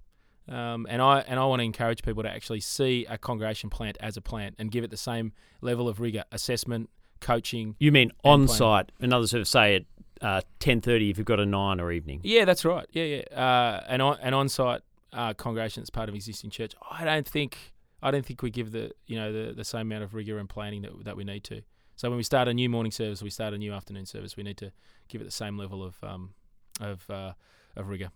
Um, 0.49 0.87
and 0.91 1.01
I 1.01 1.21
and 1.21 1.41
I 1.41 1.45
want 1.47 1.61
to 1.61 1.65
encourage 1.65 2.03
people 2.03 2.23
to 2.23 2.31
actually 2.31 2.61
see 2.61 3.07
a 3.09 3.17
congregation 3.17 3.71
plant 3.71 3.97
as 4.01 4.17
a 4.17 4.21
plant 4.21 4.57
and 4.59 4.71
give 4.71 4.85
it 4.85 4.91
the 4.91 4.97
same 4.97 5.33
level 5.63 5.89
of 5.89 6.01
rigor, 6.01 6.25
assessment, 6.33 6.91
coaching. 7.21 7.77
You 7.79 7.93
mean 7.93 8.13
And 8.25 8.43
on 8.43 8.49
site? 8.49 8.93
Another 9.01 9.27
sort 9.27 9.41
of 9.41 9.49
say 9.49 9.77
at 9.77 9.85
uh, 10.21 10.41
ten 10.59 10.81
thirty 10.81 11.11
if 11.11 11.19
you've 11.19 11.27
got 11.27 11.41
a 11.41 11.47
nine 11.47 11.81
or 11.81 11.91
evening. 11.93 12.21
Yeah, 12.23 12.45
that's 12.45 12.65
right. 12.65 12.87
Yeah, 12.93 13.05
yeah. 13.05 13.39
Uh, 13.39 13.85
an 13.89 14.01
on, 14.01 14.19
an 14.21 14.35
on-site 14.35 14.83
uh, 15.13 15.33
congregation 15.35 15.83
that's 15.83 15.91
part 15.91 16.09
of 16.09 16.15
existing 16.15 16.51
church. 16.51 16.75
I 16.91 17.05
don't 17.05 17.27
think 17.27 17.57
I 18.03 18.11
don't 18.11 18.25
think 18.25 18.43
we 18.43 18.51
give 18.51 18.73
the 18.73 18.93
you 19.07 19.17
know 19.17 19.33
the, 19.33 19.53
the 19.55 19.65
same 19.65 19.83
amount 19.83 20.05
of 20.05 20.15
rigor 20.15 20.39
and 20.39 20.49
planning 20.49 20.83
that 20.83 21.05
that 21.05 21.17
we 21.17 21.25
need 21.25 21.45
to. 21.45 21.63
So 21.97 22.11
when 22.11 22.17
we 22.17 22.25
start 22.25 22.49
a 22.49 22.55
new 22.55 22.69
morning 22.69 22.93
service, 22.93 23.23
we 23.23 23.31
start 23.31 23.55
a 23.55 23.59
new 23.59 23.73
afternoon 23.73 24.05
service. 24.05 24.37
We 24.37 24.43
need 24.43 24.59
to 24.59 24.73
give 25.09 25.21
it 25.21 25.25
the 25.25 25.31
same 25.31 25.57
level 25.57 25.83
of 25.83 25.97
um, 26.03 26.35
of 26.81 27.09
uh, 27.09 27.33
of 27.77 27.89
rigor. 27.89 28.11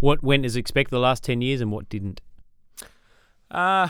What 0.00 0.22
went 0.22 0.44
as 0.44 0.56
expected 0.56 0.90
the 0.90 1.00
last 1.00 1.24
ten 1.24 1.40
years, 1.40 1.60
and 1.60 1.72
what 1.72 1.88
didn't? 1.88 2.20
Uh 3.50 3.88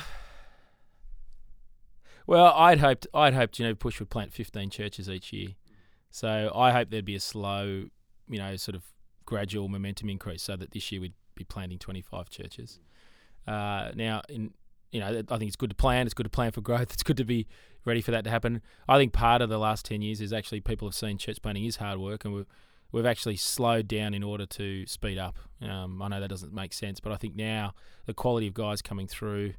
well, 2.26 2.52
I'd 2.56 2.80
hoped 2.80 3.06
I'd 3.14 3.34
hoped 3.34 3.58
you 3.58 3.66
know 3.66 3.74
Push 3.74 4.00
would 4.00 4.10
plant 4.10 4.32
15 4.32 4.70
churches 4.70 5.08
each 5.08 5.32
year, 5.32 5.50
so 6.10 6.50
I 6.54 6.72
hope 6.72 6.90
there'd 6.90 7.04
be 7.04 7.14
a 7.14 7.20
slow, 7.20 7.84
you 8.28 8.38
know, 8.38 8.56
sort 8.56 8.74
of 8.74 8.82
gradual 9.24 9.68
momentum 9.68 10.08
increase, 10.08 10.42
so 10.42 10.56
that 10.56 10.72
this 10.72 10.90
year 10.90 11.00
we'd 11.00 11.14
be 11.36 11.44
planting 11.44 11.78
25 11.78 12.28
churches. 12.28 12.80
Uh, 13.46 13.92
now, 13.94 14.22
in 14.28 14.52
you 14.90 15.00
know, 15.00 15.22
I 15.28 15.38
think 15.38 15.48
it's 15.48 15.56
good 15.56 15.70
to 15.70 15.76
plan. 15.76 16.06
It's 16.06 16.14
good 16.14 16.24
to 16.24 16.30
plan 16.30 16.52
for 16.52 16.60
growth. 16.60 16.90
It's 16.92 17.02
good 17.02 17.16
to 17.18 17.24
be 17.24 17.46
ready 17.84 18.00
for 18.00 18.10
that 18.10 18.24
to 18.24 18.30
happen. 18.30 18.60
I 18.88 18.98
think 18.98 19.12
part 19.12 19.42
of 19.42 19.48
the 19.48 19.58
last 19.58 19.84
10 19.84 20.02
years 20.02 20.20
is 20.20 20.32
actually 20.32 20.60
people 20.60 20.88
have 20.88 20.94
seen 20.94 21.18
church 21.18 21.40
planting 21.42 21.64
is 21.64 21.76
hard 21.76 21.98
work, 21.98 22.24
and 22.24 22.34
we've 22.34 22.46
we've 22.92 23.06
actually 23.06 23.36
slowed 23.36 23.88
down 23.88 24.14
in 24.14 24.22
order 24.22 24.46
to 24.46 24.86
speed 24.86 25.18
up. 25.18 25.36
Um, 25.60 26.00
I 26.02 26.08
know 26.08 26.20
that 26.20 26.28
doesn't 26.28 26.52
make 26.52 26.72
sense, 26.72 27.00
but 27.00 27.12
I 27.12 27.16
think 27.16 27.34
now 27.36 27.74
the 28.06 28.14
quality 28.14 28.46
of 28.46 28.54
guys 28.54 28.82
coming 28.82 29.06
through, 29.06 29.54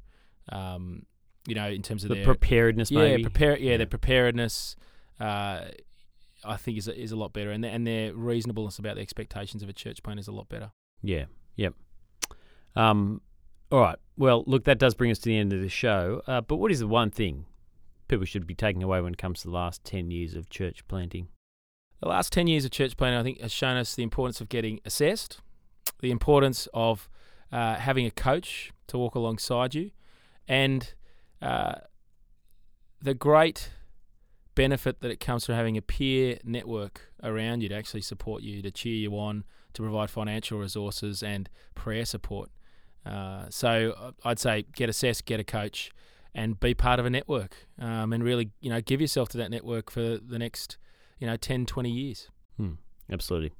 um, 0.50 1.06
you 1.46 1.54
know, 1.54 1.68
in 1.68 1.82
terms 1.82 2.02
of 2.04 2.08
The 2.10 2.16
their 2.16 2.24
preparedness, 2.24 2.90
yeah, 2.90 2.98
maybe. 3.00 3.22
prepare, 3.22 3.58
yeah, 3.58 3.72
Yeah. 3.72 3.76
their 3.78 3.86
preparedness, 3.86 4.76
uh, 5.20 5.64
I 6.44 6.56
think 6.56 6.78
is 6.78 6.86
a, 6.88 6.96
is 7.00 7.10
a 7.12 7.16
lot 7.16 7.32
better, 7.32 7.50
and 7.50 7.64
their, 7.64 7.72
and 7.72 7.86
their 7.86 8.14
reasonableness 8.14 8.78
about 8.78 8.96
the 8.96 9.02
expectations 9.02 9.62
of 9.62 9.68
a 9.68 9.72
church 9.72 10.02
plan 10.02 10.18
is 10.18 10.28
a 10.28 10.32
lot 10.32 10.48
better. 10.48 10.70
Yeah. 11.02 11.24
Yep. 11.56 11.74
Um. 12.76 13.20
All 13.70 13.80
right. 13.80 13.98
Well, 14.16 14.44
look, 14.46 14.64
that 14.64 14.78
does 14.78 14.94
bring 14.94 15.10
us 15.10 15.18
to 15.18 15.24
the 15.28 15.36
end 15.36 15.52
of 15.52 15.60
the 15.60 15.68
show. 15.68 16.22
Uh, 16.26 16.40
but 16.40 16.56
what 16.56 16.70
is 16.70 16.78
the 16.80 16.86
one 16.88 17.10
thing 17.10 17.44
people 18.08 18.24
should 18.24 18.46
be 18.46 18.54
taking 18.54 18.82
away 18.82 19.00
when 19.00 19.12
it 19.12 19.18
comes 19.18 19.42
to 19.42 19.48
the 19.48 19.54
last 19.54 19.84
ten 19.84 20.10
years 20.10 20.34
of 20.34 20.48
church 20.48 20.86
planting? 20.88 21.28
The 22.00 22.08
last 22.08 22.32
10 22.32 22.46
years 22.46 22.64
of 22.64 22.70
church 22.70 22.96
planting, 22.96 23.18
I 23.18 23.22
think, 23.22 23.40
has 23.40 23.52
shown 23.52 23.76
us 23.76 23.94
the 23.94 24.02
importance 24.02 24.40
of 24.40 24.48
getting 24.48 24.80
assessed, 24.84 25.40
the 26.00 26.10
importance 26.10 26.68
of 26.72 27.08
uh, 27.50 27.74
having 27.74 28.06
a 28.06 28.10
coach 28.10 28.72
to 28.88 28.98
walk 28.98 29.14
alongside 29.14 29.74
you, 29.74 29.90
and 30.46 30.94
uh, 31.42 31.74
the 33.02 33.14
great 33.14 33.70
benefit 34.54 35.00
that 35.00 35.10
it 35.10 35.20
comes 35.20 35.46
from 35.46 35.54
having 35.54 35.76
a 35.76 35.82
peer 35.82 36.38
network 36.44 37.12
around 37.22 37.62
you 37.62 37.68
to 37.68 37.74
actually 37.74 38.02
support 38.02 38.42
you, 38.42 38.62
to 38.62 38.70
cheer 38.70 38.94
you 38.94 39.12
on, 39.12 39.44
to 39.72 39.82
provide 39.82 40.10
financial 40.10 40.58
resources 40.58 41.22
and 41.22 41.48
prayer 41.74 42.04
support. 42.04 42.50
Uh, 43.04 43.46
so 43.50 43.94
uh, 43.96 44.10
I'd 44.24 44.38
say 44.38 44.66
get 44.74 44.88
assessed, 44.88 45.24
get 45.24 45.40
a 45.40 45.44
coach, 45.44 45.90
and 46.34 46.58
be 46.60 46.74
part 46.74 47.00
of 47.00 47.06
a 47.06 47.10
network, 47.10 47.66
um, 47.78 48.12
and 48.12 48.22
really 48.22 48.50
you 48.60 48.70
know 48.70 48.80
give 48.80 49.00
yourself 49.00 49.28
to 49.30 49.38
that 49.38 49.50
network 49.50 49.90
for 49.90 50.18
the 50.18 50.38
next 50.38 50.76
you 51.18 51.26
know 51.26 51.36
10, 51.36 51.66
20 51.66 51.90
years. 51.90 52.28
Hmm, 52.56 52.72
absolutely. 53.10 53.52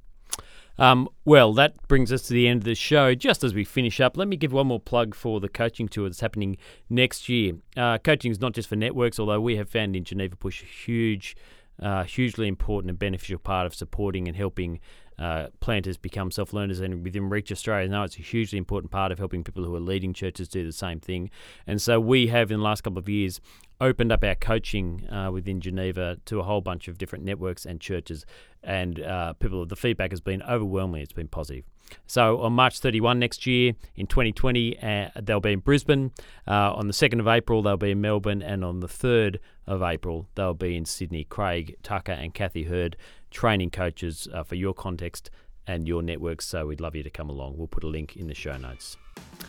Um, 0.79 1.09
well, 1.25 1.53
that 1.53 1.75
brings 1.89 2.11
us 2.13 2.21
to 2.23 2.33
the 2.33 2.47
end 2.47 2.61
of 2.61 2.63
the 2.63 2.73
show. 2.73 3.13
Just 3.13 3.43
as 3.43 3.53
we 3.53 3.65
finish 3.65 3.99
up, 3.99 4.15
let 4.15 4.29
me 4.29 4.37
give 4.37 4.53
one 4.53 4.67
more 4.67 4.79
plug 4.79 5.13
for 5.13 5.41
the 5.41 5.49
coaching 5.49 5.89
tour 5.89 6.07
that's 6.07 6.21
happening 6.21 6.55
next 6.89 7.27
year. 7.27 7.53
Uh, 7.75 7.97
coaching 7.97 8.31
is 8.31 8.39
not 8.39 8.53
just 8.53 8.69
for 8.69 8.77
networks, 8.77 9.19
although 9.19 9.41
we 9.41 9.57
have 9.57 9.69
found 9.69 9.95
in 9.97 10.05
Geneva 10.05 10.37
Push 10.37 10.63
a 10.63 10.65
huge, 10.65 11.35
uh, 11.81 12.05
hugely 12.05 12.47
important 12.47 12.89
and 12.89 12.97
beneficial 12.97 13.39
part 13.39 13.65
of 13.65 13.75
supporting 13.75 14.29
and 14.29 14.37
helping 14.37 14.79
uh, 15.17 15.47
planters 15.59 15.97
become 15.97 16.31
self 16.31 16.53
learners. 16.53 16.79
And 16.79 17.03
within 17.03 17.27
Reach 17.27 17.51
Australia, 17.51 17.89
now 17.89 18.03
it's 18.03 18.17
a 18.17 18.21
hugely 18.21 18.57
important 18.57 18.89
part 18.89 19.11
of 19.11 19.19
helping 19.19 19.43
people 19.43 19.65
who 19.65 19.75
are 19.75 19.81
leading 19.81 20.13
churches 20.13 20.47
do 20.47 20.63
the 20.63 20.71
same 20.71 21.01
thing. 21.01 21.29
And 21.67 21.81
so 21.81 21.99
we 21.99 22.27
have, 22.27 22.51
in 22.51 22.59
the 22.59 22.63
last 22.63 22.85
couple 22.85 22.99
of 22.99 23.09
years, 23.09 23.41
opened 23.81 24.11
up 24.11 24.23
our 24.23 24.35
coaching 24.35 25.07
uh, 25.09 25.29
within 25.31 25.61
Geneva 25.61 26.17
to 26.25 26.39
a 26.39 26.43
whole 26.43 26.61
bunch 26.61 26.87
of 26.87 26.97
different 26.97 27.23
networks 27.23 27.65
and 27.65 27.79
churches, 27.79 28.25
and 28.63 28.99
uh, 29.01 29.33
people. 29.33 29.65
The 29.65 29.75
feedback 29.75 30.11
has 30.11 30.21
been 30.21 30.41
overwhelmingly. 30.43 31.01
It's 31.01 31.13
been 31.13 31.27
positive. 31.27 31.65
So 32.05 32.41
on 32.41 32.53
March 32.53 32.79
31 32.79 33.19
next 33.19 33.47
year, 33.47 33.73
in 33.95 34.07
2020, 34.07 34.79
uh, 34.81 35.09
they'll 35.21 35.39
be 35.39 35.53
in 35.53 35.59
Brisbane. 35.59 36.11
Uh, 36.47 36.73
on 36.73 36.87
the 36.87 36.93
2nd 36.93 37.19
of 37.19 37.27
April, 37.27 37.61
they'll 37.61 37.77
be 37.77 37.91
in 37.91 38.01
Melbourne, 38.01 38.41
and 38.41 38.63
on 38.63 38.79
the 38.79 38.87
3rd 38.87 39.37
of 39.65 39.81
April, 39.81 40.27
they'll 40.35 40.53
be 40.53 40.75
in 40.75 40.85
Sydney. 40.85 41.23
Craig 41.23 41.77
Tucker 41.83 42.11
and 42.11 42.33
Kathy 42.33 42.63
Hurd, 42.63 42.95
training 43.31 43.71
coaches 43.71 44.27
uh, 44.33 44.43
for 44.43 44.55
your 44.55 44.73
context 44.73 45.29
and 45.67 45.87
your 45.87 46.01
networks. 46.01 46.47
So 46.47 46.65
we'd 46.65 46.81
love 46.81 46.95
you 46.95 47.03
to 47.03 47.09
come 47.09 47.29
along. 47.29 47.57
We'll 47.57 47.67
put 47.67 47.83
a 47.83 47.87
link 47.87 48.17
in 48.17 48.27
the 48.27 48.35
show 48.35 48.57
notes. 48.57 48.97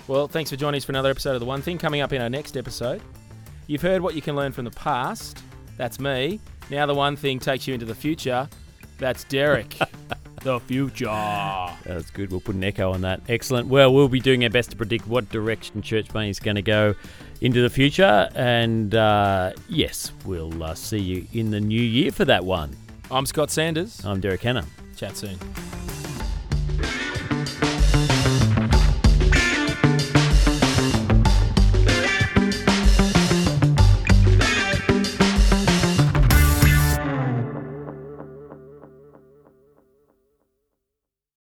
Well, 0.07 0.29
thanks 0.29 0.51
for 0.51 0.57
joining 0.57 0.79
us 0.79 0.85
for 0.85 0.93
another 0.93 1.11
episode 1.11 1.35
of 1.35 1.41
The 1.41 1.47
One 1.47 1.63
Thing. 1.63 1.79
Coming 1.79 2.01
up 2.01 2.13
in 2.13 2.21
our 2.21 2.29
next 2.29 2.57
episode, 2.57 3.01
you've 3.67 3.83
heard 3.83 4.01
what 4.01 4.15
you 4.15 4.23
can 4.23 4.37
learn 4.37 4.53
from 4.53 4.65
the 4.65 4.71
past. 4.71 5.43
That's 5.77 5.99
me. 5.99 6.41
Now, 6.71 6.87
The 6.87 6.95
One 6.95 7.17
Thing 7.17 7.39
takes 7.39 7.67
you 7.67 7.75
into 7.75 7.87
the 7.87 7.95
future. 7.95 8.49
That's 8.99 9.25
Derek. 9.25 9.77
the 10.43 10.61
future. 10.61 11.07
That's 11.07 12.11
good. 12.11 12.31
We'll 12.31 12.41
put 12.41 12.55
an 12.55 12.65
echo 12.65 12.93
on 12.93 13.01
that. 13.03 13.21
Excellent. 13.29 13.69
Well, 13.69 13.93
we'll 13.93 14.09
be 14.09 14.21
doing 14.21 14.45
our 14.45 14.51
best 14.51 14.71
to 14.71 14.77
predict 14.77 15.07
what 15.07 15.29
direction 15.31 15.83
church 15.83 16.13
money 16.13 16.31
is 16.31 16.39
going 16.39 16.57
to 16.57 16.63
go 16.63 16.95
into 17.41 17.63
the 17.63 17.71
future. 17.71 18.29
And 18.35 18.95
uh, 18.95 19.53
yes, 19.69 20.13
we'll 20.25 20.63
uh, 20.63 20.75
see 20.75 20.99
you 20.99 21.27
in 21.33 21.51
the 21.51 21.61
new 21.61 21.81
year 21.81 22.13
for 22.13 22.25
that 22.27 22.45
one. 22.45 22.77
I'm 23.11 23.27
Scott 23.27 23.51
Sanders. 23.51 24.05
I'm 24.05 24.21
Derek 24.21 24.43
Hanna. 24.43 24.65
Chat 24.97 25.17
soon. 25.17 25.39